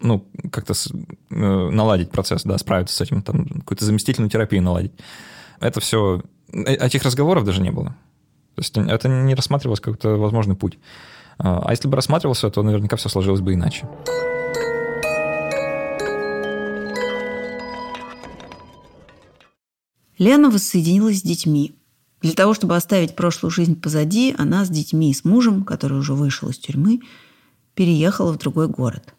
ну, 0.00 0.26
как-то 0.50 0.74
э, 1.30 1.34
наладить 1.70 2.10
процесс, 2.10 2.42
да, 2.42 2.58
справиться 2.58 2.96
с 2.96 3.00
этим, 3.00 3.22
там, 3.22 3.46
какую-то 3.46 3.84
заместительную 3.84 4.30
терапию 4.30 4.62
наладить. 4.62 4.92
Это 5.60 5.80
все... 5.80 6.22
Э, 6.52 6.74
этих 6.74 7.04
разговоров 7.04 7.44
даже 7.44 7.62
не 7.62 7.70
было. 7.70 7.94
То 8.54 8.60
есть 8.60 8.76
это 8.76 9.08
не 9.08 9.34
рассматривалось 9.34 9.80
как 9.80 9.96
то 9.96 10.16
возможный 10.16 10.56
путь. 10.56 10.78
А, 11.38 11.62
а 11.64 11.70
если 11.70 11.88
бы 11.88 11.96
рассматривался, 11.96 12.50
то 12.50 12.62
наверняка 12.62 12.96
все 12.96 13.08
сложилось 13.08 13.40
бы 13.40 13.54
иначе. 13.54 13.88
Лена 20.18 20.50
воссоединилась 20.50 21.18
с 21.18 21.22
детьми. 21.22 21.74
Для 22.20 22.32
того, 22.32 22.54
чтобы 22.54 22.76
оставить 22.76 23.16
прошлую 23.16 23.50
жизнь 23.50 23.80
позади, 23.80 24.34
она 24.38 24.64
с 24.64 24.68
детьми 24.68 25.10
и 25.10 25.14
с 25.14 25.24
мужем, 25.24 25.64
который 25.64 25.98
уже 25.98 26.14
вышел 26.14 26.48
из 26.48 26.58
тюрьмы, 26.58 27.00
переехала 27.74 28.32
в 28.32 28.38
другой 28.38 28.68
город. 28.68 29.14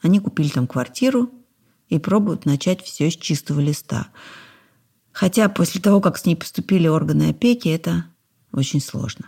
Они 0.00 0.20
купили 0.20 0.48
там 0.48 0.66
квартиру 0.66 1.30
и 1.88 1.98
пробуют 1.98 2.46
начать 2.46 2.82
все 2.82 3.10
с 3.10 3.16
чистого 3.16 3.60
листа. 3.60 4.08
Хотя 5.12 5.48
после 5.48 5.80
того, 5.80 6.00
как 6.00 6.16
с 6.16 6.24
ней 6.24 6.36
поступили 6.36 6.88
органы 6.88 7.30
опеки, 7.30 7.68
это 7.68 8.06
очень 8.52 8.80
сложно. 8.80 9.26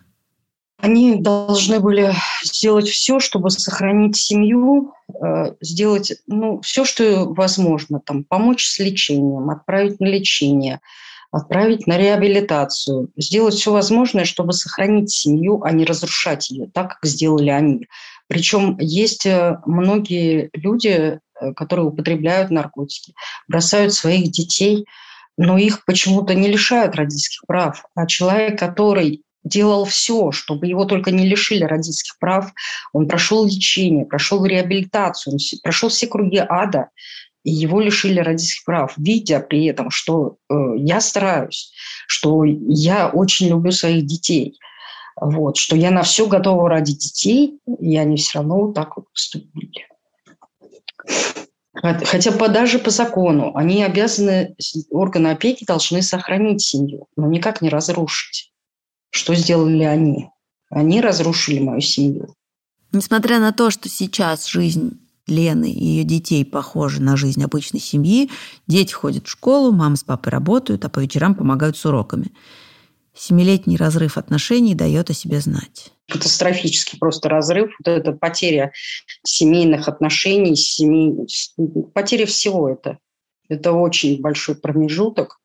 Они 0.82 1.16
должны 1.16 1.80
были 1.80 2.14
сделать 2.42 2.88
все, 2.88 3.20
чтобы 3.20 3.50
сохранить 3.50 4.16
семью, 4.16 4.94
э, 5.12 5.54
сделать 5.60 6.12
ну, 6.26 6.60
все, 6.62 6.84
что 6.84 7.26
возможно, 7.26 8.00
там, 8.00 8.24
помочь 8.24 8.66
с 8.66 8.78
лечением, 8.78 9.50
отправить 9.50 10.00
на 10.00 10.06
лечение, 10.06 10.80
отправить 11.30 11.86
на 11.86 11.98
реабилитацию, 11.98 13.10
сделать 13.16 13.54
все 13.54 13.72
возможное, 13.72 14.24
чтобы 14.24 14.52
сохранить 14.52 15.10
семью, 15.10 15.62
а 15.62 15.72
не 15.72 15.84
разрушать 15.84 16.50
ее, 16.50 16.66
так, 16.72 16.94
как 16.94 17.04
сделали 17.04 17.50
они. 17.50 17.86
Причем 18.26 18.78
есть 18.78 19.26
э, 19.26 19.58
многие 19.66 20.50
люди, 20.54 21.20
э, 21.40 21.52
которые 21.54 21.86
употребляют 21.86 22.50
наркотики, 22.50 23.14
бросают 23.48 23.92
своих 23.92 24.30
детей, 24.30 24.86
но 25.36 25.58
их 25.58 25.84
почему-то 25.84 26.34
не 26.34 26.48
лишают 26.48 26.94
родительских 26.94 27.42
прав. 27.46 27.84
А 27.94 28.06
человек, 28.06 28.58
который 28.58 29.22
делал 29.44 29.84
все, 29.84 30.32
чтобы 30.32 30.66
его 30.66 30.84
только 30.84 31.10
не 31.10 31.26
лишили 31.26 31.64
родительских 31.64 32.18
прав. 32.18 32.52
Он 32.92 33.08
прошел 33.08 33.46
лечение, 33.46 34.04
прошел 34.04 34.44
реабилитацию, 34.44 35.34
он 35.34 35.38
прошел 35.62 35.88
все 35.88 36.06
круги 36.06 36.42
ада, 36.46 36.88
и 37.42 37.50
его 37.50 37.80
лишили 37.80 38.20
родительских 38.20 38.64
прав, 38.64 38.92
видя 38.96 39.40
при 39.40 39.64
этом, 39.66 39.90
что 39.90 40.36
э, 40.50 40.54
я 40.76 41.00
стараюсь, 41.00 41.72
что 42.06 42.44
я 42.44 43.08
очень 43.08 43.48
люблю 43.48 43.72
своих 43.72 44.06
детей, 44.06 44.58
вот, 45.16 45.56
что 45.56 45.76
я 45.76 45.90
на 45.90 46.02
все 46.02 46.26
готова 46.26 46.68
ради 46.68 46.92
детей, 46.92 47.58
и 47.80 47.96
они 47.96 48.16
все 48.16 48.38
равно 48.38 48.66
вот 48.66 48.74
так 48.74 48.96
вот 48.96 49.10
поступили. 49.12 49.86
Хотя 51.72 52.32
по, 52.32 52.48
даже 52.48 52.78
по 52.78 52.90
закону 52.90 53.52
они 53.54 53.82
обязаны, 53.82 54.54
органы 54.90 55.28
опеки 55.28 55.64
должны 55.64 56.02
сохранить 56.02 56.60
семью, 56.60 57.06
но 57.16 57.26
никак 57.26 57.62
не 57.62 57.70
разрушить. 57.70 58.49
Что 59.10 59.34
сделали 59.34 59.84
они? 59.84 60.30
Они 60.70 61.00
разрушили 61.00 61.58
мою 61.58 61.80
семью. 61.80 62.34
Несмотря 62.92 63.38
на 63.38 63.52
то, 63.52 63.70
что 63.70 63.88
сейчас 63.88 64.46
жизнь 64.46 65.00
Лены 65.26 65.70
и 65.70 65.84
ее 65.84 66.04
детей 66.04 66.44
похожа 66.44 67.00
на 67.00 67.16
жизнь 67.16 67.42
обычной 67.42 67.80
семьи, 67.80 68.30
дети 68.66 68.92
ходят 68.92 69.26
в 69.26 69.30
школу, 69.30 69.72
мама 69.72 69.96
с 69.96 70.04
папой 70.04 70.30
работают, 70.30 70.84
а 70.84 70.88
по 70.88 71.00
вечерам 71.00 71.34
помогают 71.34 71.76
с 71.76 71.86
уроками. 71.86 72.32
Семилетний 73.14 73.76
разрыв 73.76 74.16
отношений 74.16 74.74
дает 74.74 75.10
о 75.10 75.14
себе 75.14 75.40
знать. 75.40 75.92
Катастрофический 76.08 76.98
просто 76.98 77.28
разрыв, 77.28 77.70
вот 77.78 77.88
эта 77.88 78.12
потеря 78.12 78.72
семейных 79.24 79.88
отношений, 79.88 80.56
семей... 80.56 81.26
потеря 81.92 82.26
всего 82.26 82.68
это. 82.68 82.98
Это 83.48 83.72
очень 83.72 84.20
большой 84.20 84.54
промежуток. 84.54 85.39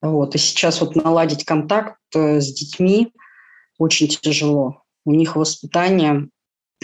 Вот. 0.00 0.34
И 0.34 0.38
сейчас 0.38 0.80
вот 0.80 0.94
наладить 0.96 1.44
контакт 1.44 1.98
э, 2.14 2.40
с 2.40 2.52
детьми 2.52 3.12
очень 3.78 4.08
тяжело. 4.08 4.82
У 5.04 5.12
них 5.12 5.36
воспитание 5.36 6.28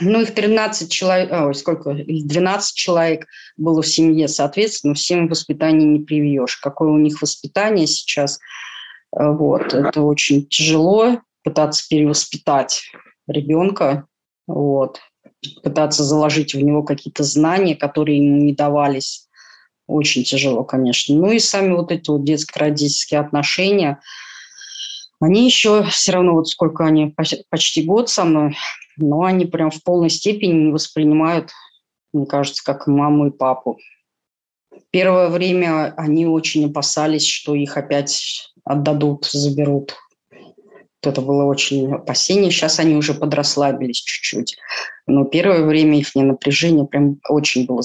ну, 0.01 0.23
их 0.23 0.35
13 0.35 0.91
человек, 0.91 1.31
ой, 1.33 1.55
сколько, 1.55 1.95
12 1.95 2.75
человек 2.75 3.27
было 3.57 3.81
в 3.81 3.87
семье, 3.87 4.27
соответственно, 4.27 4.95
всем 4.95 5.29
воспитание 5.29 5.89
не 5.89 6.01
привьешь. 6.01 6.57
Какое 6.57 6.91
у 6.91 6.99
них 6.99 7.23
воспитание 7.23 7.87
сейчас, 7.87 8.41
э, 9.17 9.25
вот, 9.25 9.73
это 9.73 10.03
очень 10.03 10.47
тяжело 10.49 11.21
пытаться 11.45 11.87
перевоспитать 11.89 12.83
ребенка, 13.29 14.07
вот, 14.49 14.99
пытаться 15.63 16.03
заложить 16.03 16.55
в 16.55 16.61
него 16.61 16.83
какие-то 16.83 17.23
знания, 17.23 17.77
которые 17.77 18.19
ему 18.19 18.39
не 18.39 18.53
давались 18.53 19.24
очень 19.87 20.25
тяжело, 20.25 20.65
конечно. 20.65 21.15
Ну 21.15 21.31
и 21.31 21.39
сами 21.39 21.73
вот 21.73 21.93
эти 21.93 22.11
вот 22.11 22.25
детско-родительские 22.25 23.21
отношения, 23.21 24.01
они 25.21 25.45
еще 25.45 25.85
все 25.85 26.13
равно, 26.13 26.35
вот 26.35 26.49
сколько 26.49 26.85
они, 26.85 27.15
почти 27.49 27.83
год 27.83 28.11
со 28.11 28.25
мной, 28.25 28.57
но 28.97 29.23
они 29.23 29.47
прям 29.47 29.71
в 29.71 29.83
полной 29.83 30.11
степени 30.11 30.67
не 30.67 30.73
воспринимают, 30.73 31.51
мне 32.13 32.27
кажется, 32.27 32.63
как 32.65 32.87
маму 32.87 33.29
и 33.29 33.31
папу. 33.31 33.79
Первое 34.91 35.29
время 35.29 35.95
они 35.97 36.27
очень 36.27 36.67
опасались, 36.67 37.27
что 37.27 37.55
их 37.55 37.77
опять 37.77 38.53
отдадут, 38.65 39.27
заберут. 39.27 39.97
Это 41.03 41.21
было 41.21 41.45
очень 41.45 41.93
опасение. 41.93 42.51
Сейчас 42.51 42.79
они 42.79 42.95
уже 42.95 43.15
подрасслабились 43.15 44.01
чуть-чуть. 44.01 44.57
Но 45.07 45.25
первое 45.25 45.65
время 45.65 45.99
их 45.99 46.15
напряжение 46.15 46.87
прям 46.87 47.19
очень 47.29 47.67
было 47.67 47.83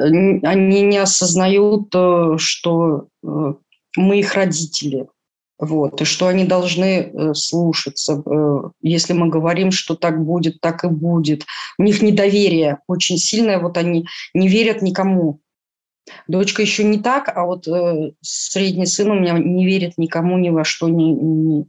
они 0.00 0.82
не 0.82 0.98
осознают, 0.98 1.94
э, 1.94 2.34
что 2.38 3.08
э, 3.22 3.54
мы 3.96 4.18
их 4.18 4.34
родители, 4.34 5.08
вот, 5.58 6.00
и 6.00 6.04
что 6.04 6.26
они 6.28 6.44
должны 6.44 6.84
э, 6.84 7.34
слушаться. 7.34 8.22
Если 8.80 9.12
мы 9.12 9.28
говорим, 9.28 9.70
что 9.70 9.94
так 9.94 10.24
будет, 10.24 10.60
так 10.60 10.84
и 10.84 10.88
будет. 10.88 11.44
У 11.78 11.82
них 11.82 12.02
недоверие 12.02 12.78
очень 12.86 13.18
сильное, 13.18 13.58
вот 13.58 13.76
они 13.76 14.06
не 14.32 14.48
верят 14.48 14.82
никому. 14.82 15.40
Дочка 16.26 16.62
еще 16.62 16.82
не 16.82 16.98
так, 16.98 17.30
а 17.36 17.44
вот 17.44 17.68
средний 18.20 18.86
сын 18.86 19.10
у 19.10 19.20
меня 19.20 19.38
не 19.38 19.66
верит 19.66 19.98
никому 19.98 20.38
ни 20.38 20.48
во 20.48 20.64
что, 20.64 20.88
ни, 20.88 21.04
ни... 21.04 21.66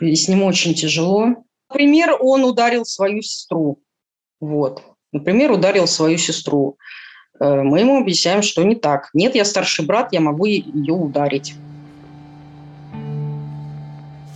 И 0.00 0.14
с 0.14 0.28
ним 0.28 0.42
очень 0.44 0.74
тяжело. 0.74 1.44
Например, 1.68 2.16
он 2.20 2.44
ударил 2.44 2.84
свою 2.84 3.20
сестру. 3.20 3.82
Вот. 4.40 4.93
Например, 5.14 5.52
ударил 5.52 5.86
свою 5.86 6.18
сестру. 6.18 6.76
Э, 7.38 7.62
мы 7.62 7.78
ему 7.80 8.00
объясняем, 8.00 8.42
что 8.42 8.64
не 8.64 8.74
так. 8.74 9.10
Нет, 9.14 9.36
я 9.36 9.44
старший 9.44 9.86
брат, 9.86 10.12
я 10.12 10.20
могу 10.20 10.44
ее 10.44 10.92
ударить. 10.92 11.54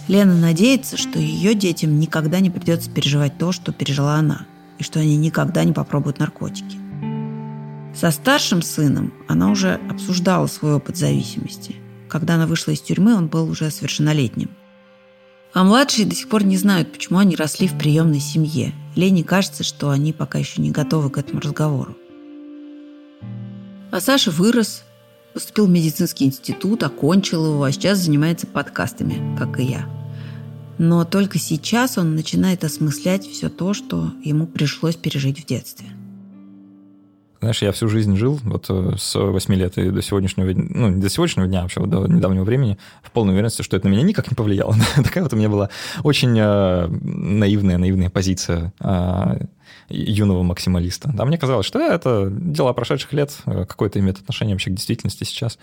Лена 0.06 0.34
надеется, 0.34 0.96
что 0.96 1.18
ее 1.18 1.54
детям 1.54 1.98
никогда 1.98 2.38
не 2.38 2.48
придется 2.48 2.90
переживать 2.90 3.36
то, 3.38 3.50
что 3.50 3.72
пережила 3.72 4.14
она, 4.14 4.46
и 4.78 4.84
что 4.84 5.00
они 5.00 5.16
никогда 5.16 5.64
не 5.64 5.72
попробуют 5.72 6.20
наркотики. 6.20 6.78
Со 7.92 8.12
старшим 8.12 8.62
сыном 8.62 9.12
она 9.26 9.50
уже 9.50 9.80
обсуждала 9.90 10.46
свой 10.46 10.74
опыт 10.74 10.96
зависимости. 10.96 11.74
Когда 12.08 12.36
она 12.36 12.46
вышла 12.46 12.70
из 12.70 12.80
тюрьмы, 12.80 13.16
он 13.16 13.26
был 13.26 13.50
уже 13.50 13.72
совершеннолетним. 13.72 14.50
А 15.58 15.64
младшие 15.64 16.06
до 16.06 16.14
сих 16.14 16.28
пор 16.28 16.44
не 16.44 16.56
знают, 16.56 16.92
почему 16.92 17.18
они 17.18 17.34
росли 17.34 17.66
в 17.66 17.76
приемной 17.76 18.20
семье. 18.20 18.72
Лене 18.94 19.24
кажется, 19.24 19.64
что 19.64 19.90
они 19.90 20.12
пока 20.12 20.38
еще 20.38 20.62
не 20.62 20.70
готовы 20.70 21.10
к 21.10 21.18
этому 21.18 21.40
разговору. 21.40 21.96
А 23.90 24.00
Саша 24.00 24.30
вырос, 24.30 24.84
поступил 25.34 25.66
в 25.66 25.70
медицинский 25.70 26.26
институт, 26.26 26.84
окончил 26.84 27.44
его, 27.44 27.64
а 27.64 27.72
сейчас 27.72 27.98
занимается 27.98 28.46
подкастами, 28.46 29.36
как 29.36 29.58
и 29.58 29.64
я. 29.64 29.90
Но 30.78 31.04
только 31.04 31.40
сейчас 31.40 31.98
он 31.98 32.14
начинает 32.14 32.62
осмыслять 32.62 33.26
все 33.26 33.48
то, 33.48 33.74
что 33.74 34.12
ему 34.22 34.46
пришлось 34.46 34.94
пережить 34.94 35.42
в 35.42 35.44
детстве. 35.44 35.88
Знаешь, 37.40 37.62
я 37.62 37.70
всю 37.70 37.88
жизнь 37.88 38.16
жил 38.16 38.40
вот 38.42 38.66
э, 38.68 38.94
с 38.98 39.14
8 39.14 39.54
лет 39.54 39.78
и 39.78 39.90
до 39.90 40.02
сегодняшнего, 40.02 40.50
ну, 40.52 40.88
не 40.88 41.00
до 41.00 41.08
сегодняшнего 41.08 41.46
дня, 41.46 41.60
а 41.60 41.62
вообще 41.62 41.80
до 41.86 42.06
недавнего 42.06 42.42
времени, 42.42 42.78
в 43.02 43.12
полной 43.12 43.32
уверенности, 43.32 43.62
что 43.62 43.76
это 43.76 43.86
на 43.86 43.92
меня 43.92 44.02
никак 44.02 44.28
не 44.28 44.34
повлияло. 44.34 44.74
Такая 44.96 45.22
вот 45.22 45.32
у 45.32 45.36
меня 45.36 45.48
была 45.48 45.70
очень 46.02 46.36
э, 46.36 46.88
наивная, 46.88 47.78
наивная 47.78 48.10
позиция 48.10 48.72
э, 48.80 49.38
юного 49.88 50.42
максималиста. 50.42 51.10
Да, 51.14 51.24
мне 51.24 51.38
казалось, 51.38 51.64
что 51.64 51.78
это 51.78 52.28
дела 52.28 52.72
прошедших 52.72 53.12
лет, 53.12 53.36
какое-то 53.44 54.00
имеет 54.00 54.18
отношение 54.18 54.56
вообще 54.56 54.70
к 54.70 54.74
действительности 54.74 55.22
сейчас. 55.22 55.58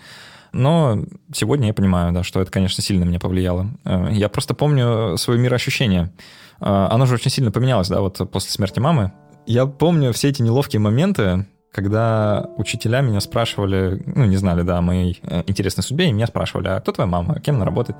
Но 0.52 1.04
сегодня 1.34 1.66
я 1.66 1.74
понимаю, 1.74 2.12
да, 2.12 2.22
что 2.22 2.40
это, 2.40 2.50
конечно, 2.50 2.82
сильно 2.82 3.04
меня 3.04 3.20
повлияло. 3.20 3.68
Я 3.84 4.30
просто 4.30 4.54
помню 4.54 5.16
свое 5.18 5.38
мироощущение. 5.38 6.12
Оно 6.58 7.04
же 7.04 7.14
очень 7.14 7.30
сильно 7.30 7.52
поменялось, 7.52 7.88
да, 7.88 8.00
вот 8.00 8.18
после 8.30 8.50
смерти 8.50 8.80
мамы. 8.80 9.12
Я 9.46 9.66
помню 9.66 10.12
все 10.12 10.30
эти 10.30 10.42
неловкие 10.42 10.80
моменты, 10.80 11.46
когда 11.76 12.48
учителя 12.56 13.02
меня 13.02 13.20
спрашивали, 13.20 14.02
ну, 14.06 14.24
не 14.24 14.36
знали, 14.38 14.62
да, 14.62 14.78
о 14.78 14.80
моей 14.80 15.20
э, 15.22 15.42
интересной 15.46 15.84
судьбе, 15.84 16.08
и 16.08 16.12
меня 16.12 16.26
спрашивали, 16.26 16.68
а 16.68 16.80
кто 16.80 16.92
твоя 16.92 17.06
мама, 17.06 17.38
кем 17.40 17.56
она 17.56 17.66
работает, 17.66 17.98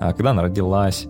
а 0.00 0.14
когда 0.14 0.30
она 0.30 0.42
родилась. 0.42 1.06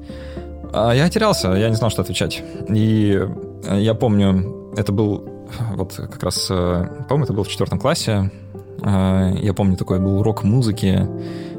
А 0.72 0.92
я 0.92 1.08
терялся, 1.08 1.52
я 1.52 1.68
не 1.68 1.76
знал, 1.76 1.90
что 1.90 2.02
отвечать. 2.02 2.42
И 2.68 3.24
я 3.70 3.94
помню, 3.94 4.72
это 4.76 4.90
был 4.90 5.46
вот 5.76 5.94
как 5.94 6.22
раз, 6.24 6.48
по-моему, 6.48 7.24
это 7.24 7.32
был 7.32 7.44
в 7.44 7.48
четвертом 7.48 7.78
классе, 7.78 8.32
я 8.82 9.54
помню, 9.56 9.76
такой 9.76 10.00
был 10.00 10.18
урок 10.18 10.42
музыки. 10.42 11.06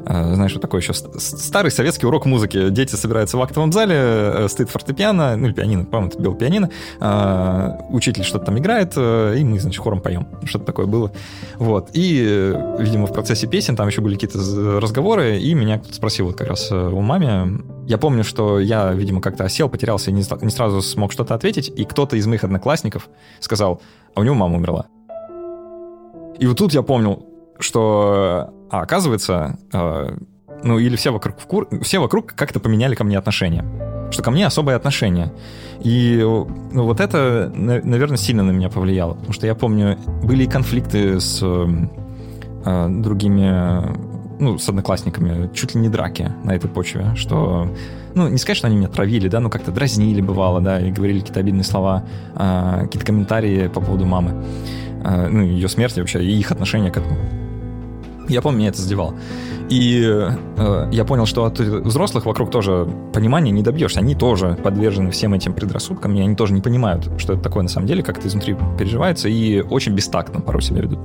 А, 0.06 0.34
знаешь, 0.34 0.52
вот 0.52 0.62
такой 0.62 0.80
еще 0.80 0.92
старый 0.94 1.70
советский 1.70 2.06
урок 2.06 2.26
музыки. 2.26 2.70
Дети 2.70 2.94
собираются 2.94 3.36
в 3.36 3.42
актовом 3.42 3.72
зале, 3.72 3.96
э, 3.96 4.48
стоит 4.48 4.70
фортепиано, 4.70 5.36
ну, 5.36 5.52
пианино, 5.52 5.84
по-моему, 5.84 6.12
это 6.12 6.22
был 6.22 6.34
пианино. 6.34 6.70
А, 7.00 7.78
учитель 7.90 8.24
что-то 8.24 8.46
там 8.46 8.58
играет, 8.58 8.92
э, 8.96 9.36
и 9.38 9.44
мы, 9.44 9.60
значит, 9.60 9.80
хором 9.80 10.00
поем. 10.00 10.28
Что-то 10.44 10.64
такое 10.64 10.86
было. 10.86 11.12
Вот. 11.56 11.90
И, 11.92 12.24
э, 12.24 12.76
видимо, 12.80 13.06
в 13.06 13.12
процессе 13.12 13.46
песен 13.46 13.76
там 13.76 13.88
еще 13.88 14.00
были 14.00 14.14
какие-то 14.14 14.38
разговоры, 14.80 15.38
и 15.38 15.54
меня 15.54 15.78
кто-то 15.78 15.94
спросил 15.94 16.26
вот 16.26 16.36
как 16.36 16.48
раз 16.48 16.70
у 16.70 17.00
маме. 17.00 17.60
Я 17.86 17.98
помню, 17.98 18.24
что 18.24 18.60
я, 18.60 18.92
видимо, 18.92 19.20
как-то 19.20 19.44
осел, 19.44 19.68
потерялся 19.68 20.10
и 20.10 20.14
не 20.14 20.22
сразу 20.22 20.82
смог 20.82 21.12
что-то 21.12 21.34
ответить, 21.34 21.72
и 21.74 21.84
кто-то 21.84 22.16
из 22.16 22.26
моих 22.26 22.44
одноклассников 22.44 23.08
сказал, 23.40 23.80
а 24.14 24.20
у 24.20 24.24
него 24.24 24.34
мама 24.34 24.56
умерла. 24.56 24.86
И 26.38 26.46
вот 26.46 26.56
тут 26.56 26.72
я 26.72 26.82
помнил, 26.82 27.26
что, 27.58 28.50
а, 28.70 28.82
оказывается, 28.82 29.58
э, 29.72 30.16
ну 30.62 30.78
или 30.78 30.96
все 30.96 31.10
вокруг, 31.10 31.36
все 31.82 31.98
вокруг 31.98 32.34
как-то 32.34 32.60
поменяли 32.60 32.94
ко 32.94 33.04
мне 33.04 33.18
отношения. 33.18 33.64
Что 34.10 34.22
ко 34.22 34.30
мне 34.30 34.46
особое 34.46 34.76
отношение. 34.76 35.32
И 35.80 36.18
ну, 36.20 36.84
вот 36.84 37.00
это, 37.00 37.50
наверное, 37.54 38.16
сильно 38.16 38.42
на 38.42 38.50
меня 38.50 38.68
повлияло. 38.68 39.14
Потому 39.14 39.32
что 39.32 39.46
я 39.46 39.54
помню, 39.54 39.98
были 40.22 40.44
и 40.44 40.46
конфликты 40.46 41.20
с 41.20 41.40
э, 41.42 42.88
другими, 42.88 44.40
ну, 44.40 44.58
с 44.58 44.68
одноклассниками, 44.68 45.50
чуть 45.54 45.74
ли 45.74 45.80
не 45.80 45.88
драки 45.88 46.32
на 46.44 46.54
этой 46.54 46.68
почве, 46.68 47.14
что 47.14 47.68
ну, 48.14 48.28
не 48.28 48.38
сказать, 48.38 48.56
что 48.56 48.66
они 48.66 48.76
меня 48.76 48.88
травили, 48.88 49.28
да, 49.28 49.40
но 49.40 49.48
как-то 49.48 49.70
дразнили, 49.70 50.20
бывало, 50.20 50.60
да, 50.60 50.80
и 50.80 50.90
говорили 50.90 51.20
какие-то 51.20 51.40
обидные 51.40 51.64
слова, 51.64 52.04
э, 52.34 52.80
какие-то 52.82 53.06
комментарии 53.06 53.68
по 53.68 53.80
поводу 53.80 54.06
мамы. 54.06 54.44
Э, 55.04 55.28
ну, 55.28 55.42
ее 55.42 55.68
смерти 55.68 56.00
вообще, 56.00 56.24
и 56.24 56.38
их 56.38 56.50
отношение 56.50 56.90
к 56.90 56.96
этому. 56.96 57.16
Я 58.30 58.42
помню, 58.42 58.58
меня 58.58 58.68
это 58.68 58.80
задевало. 58.80 59.14
И 59.68 60.02
э, 60.04 60.88
я 60.92 61.04
понял, 61.04 61.26
что 61.26 61.44
от 61.44 61.58
взрослых 61.58 62.26
вокруг 62.26 62.50
тоже 62.50 62.88
понимания 63.12 63.50
не 63.50 63.62
добьешься. 63.62 64.00
Они 64.00 64.14
тоже 64.14 64.56
подвержены 64.62 65.10
всем 65.10 65.34
этим 65.34 65.52
предрассудкам, 65.52 66.14
и 66.16 66.20
они 66.20 66.34
тоже 66.34 66.52
не 66.54 66.60
понимают, 66.60 67.08
что 67.18 67.34
это 67.34 67.42
такое 67.42 67.62
на 67.62 67.68
самом 67.68 67.86
деле, 67.86 68.02
как 68.02 68.18
это 68.18 68.28
изнутри 68.28 68.56
переживается, 68.78 69.28
и 69.28 69.60
очень 69.60 69.94
бестактно 69.94 70.40
порой 70.40 70.62
себя 70.62 70.80
ведут. 70.80 70.98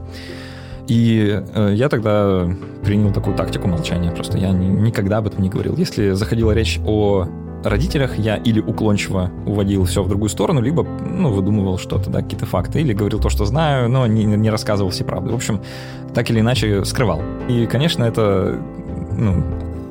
И 0.87 1.41
э, 1.53 1.73
я 1.75 1.89
тогда 1.89 2.47
принял 2.83 3.11
такую 3.11 3.35
тактику 3.35 3.67
молчания. 3.67 4.11
Просто 4.11 4.37
я 4.37 4.51
ни, 4.51 4.65
никогда 4.65 5.17
об 5.17 5.27
этом 5.27 5.41
не 5.41 5.49
говорил. 5.49 5.75
Если 5.77 6.11
заходила 6.11 6.51
речь 6.51 6.79
о 6.85 7.27
родителях 7.65 8.17
я 8.17 8.37
или 8.37 8.59
уклончиво 8.59 9.31
уводил 9.45 9.85
все 9.85 10.03
в 10.03 10.07
другую 10.07 10.29
сторону, 10.29 10.61
либо 10.61 10.83
ну, 10.83 11.31
выдумывал 11.31 11.77
что-то, 11.77 12.09
да, 12.09 12.21
какие-то 12.21 12.45
факты, 12.45 12.81
или 12.81 12.93
говорил 12.93 13.19
то, 13.19 13.29
что 13.29 13.45
знаю, 13.45 13.89
но 13.89 14.07
не, 14.07 14.25
не 14.25 14.49
рассказывал 14.49 14.91
все 14.91 15.03
правды. 15.03 15.31
В 15.31 15.35
общем, 15.35 15.61
так 16.13 16.29
или 16.29 16.39
иначе 16.39 16.85
скрывал. 16.85 17.21
И, 17.49 17.65
конечно, 17.65 18.03
это 18.03 18.59
ну, 19.17 19.43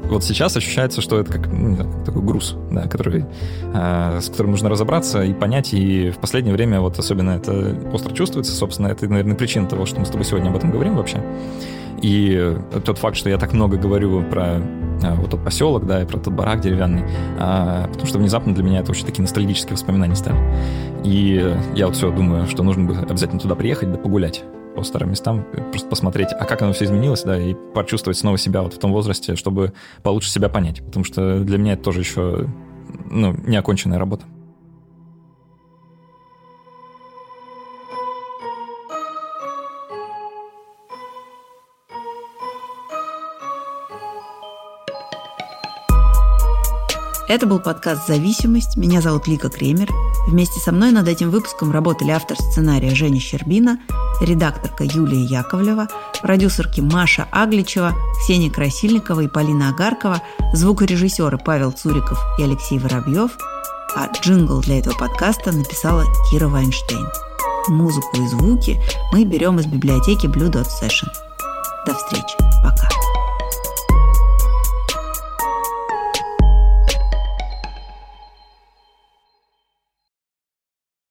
вот 0.08 0.22
сейчас 0.22 0.56
ощущается, 0.56 1.00
что 1.00 1.18
это 1.18 1.32
как, 1.32 1.46
ну, 1.50 1.76
такой 2.04 2.22
груз, 2.22 2.56
да, 2.70 2.82
который, 2.82 3.24
э, 3.72 4.18
с 4.20 4.28
которым 4.28 4.52
нужно 4.52 4.68
разобраться 4.68 5.22
и 5.22 5.32
понять. 5.32 5.72
И 5.72 6.10
в 6.10 6.18
последнее 6.18 6.54
время 6.54 6.80
вот 6.80 6.98
особенно 6.98 7.30
это 7.30 7.76
остро 7.92 8.12
чувствуется. 8.12 8.54
Собственно, 8.54 8.88
это, 8.88 9.08
наверное, 9.08 9.34
причина 9.34 9.66
того, 9.66 9.86
что 9.86 10.00
мы 10.00 10.06
с 10.06 10.10
тобой 10.10 10.24
сегодня 10.24 10.50
об 10.50 10.56
этом 10.56 10.70
говорим 10.70 10.96
вообще. 10.96 11.22
И 12.02 12.56
тот 12.84 12.98
факт, 12.98 13.16
что 13.16 13.30
я 13.30 13.38
так 13.38 13.52
много 13.52 13.76
говорю 13.76 14.22
про 14.24 14.60
а, 15.02 15.14
вот 15.16 15.30
тот 15.30 15.44
поселок, 15.44 15.86
да, 15.86 16.02
и 16.02 16.06
про 16.06 16.18
тот 16.18 16.32
барак 16.32 16.60
деревянный, 16.60 17.04
а, 17.38 17.86
потому 17.88 18.06
что 18.06 18.18
внезапно 18.18 18.54
для 18.54 18.62
меня 18.64 18.80
это 18.80 18.90
очень 18.90 19.06
такие 19.06 19.22
ностальгические 19.22 19.74
воспоминания 19.74 20.14
стали. 20.14 20.38
И 21.04 21.56
я 21.74 21.86
вот 21.86 21.96
все 21.96 22.10
думаю, 22.10 22.46
что 22.46 22.62
нужно 22.62 22.84
бы 22.84 22.96
обязательно 22.96 23.40
туда 23.40 23.54
приехать, 23.54 23.92
да 23.92 23.98
погулять 23.98 24.44
по 24.74 24.82
старым 24.82 25.10
местам, 25.10 25.46
просто 25.70 25.88
посмотреть, 25.88 26.28
а 26.32 26.44
как 26.44 26.62
оно 26.62 26.72
все 26.72 26.86
изменилось, 26.86 27.22
да, 27.22 27.38
и 27.38 27.54
почувствовать 27.74 28.18
снова 28.18 28.38
себя 28.38 28.62
вот 28.62 28.74
в 28.74 28.78
том 28.78 28.92
возрасте, 28.92 29.36
чтобы 29.36 29.72
получше 30.02 30.30
себя 30.30 30.48
понять, 30.48 30.84
потому 30.84 31.04
что 31.04 31.40
для 31.40 31.58
меня 31.58 31.74
это 31.74 31.82
тоже 31.84 32.00
еще, 32.00 32.48
ну, 33.10 33.34
неоконченная 33.46 33.98
работа. 33.98 34.24
Это 47.34 47.48
был 47.48 47.58
подкаст 47.58 48.06
«Зависимость». 48.06 48.76
Меня 48.76 49.00
зовут 49.00 49.26
Лика 49.26 49.48
Кремер. 49.48 49.90
Вместе 50.28 50.60
со 50.60 50.70
мной 50.70 50.92
над 50.92 51.08
этим 51.08 51.30
выпуском 51.30 51.72
работали 51.72 52.12
автор 52.12 52.36
сценария 52.40 52.94
Женя 52.94 53.18
Щербина, 53.18 53.80
редакторка 54.20 54.84
Юлия 54.84 55.20
Яковлева, 55.20 55.88
продюсерки 56.22 56.80
Маша 56.80 57.26
Агличева, 57.32 57.92
Ксения 58.20 58.52
Красильникова 58.52 59.22
и 59.22 59.26
Полина 59.26 59.70
Агаркова, 59.70 60.22
звукорежиссеры 60.52 61.38
Павел 61.38 61.72
Цуриков 61.72 62.22
и 62.38 62.44
Алексей 62.44 62.78
Воробьев, 62.78 63.32
а 63.96 64.06
джингл 64.12 64.60
для 64.60 64.78
этого 64.78 64.94
подкаста 64.94 65.50
написала 65.50 66.04
Кира 66.30 66.46
Вайнштейн. 66.46 67.08
Музыку 67.66 68.16
и 68.16 68.28
звуки 68.28 68.80
мы 69.12 69.24
берем 69.24 69.58
из 69.58 69.66
библиотеки 69.66 70.26
Blue 70.26 70.52
Dot 70.52 70.68
Session. 70.80 71.08
До 71.84 71.94
встречи. 71.94 72.36
Пока. 72.62 72.93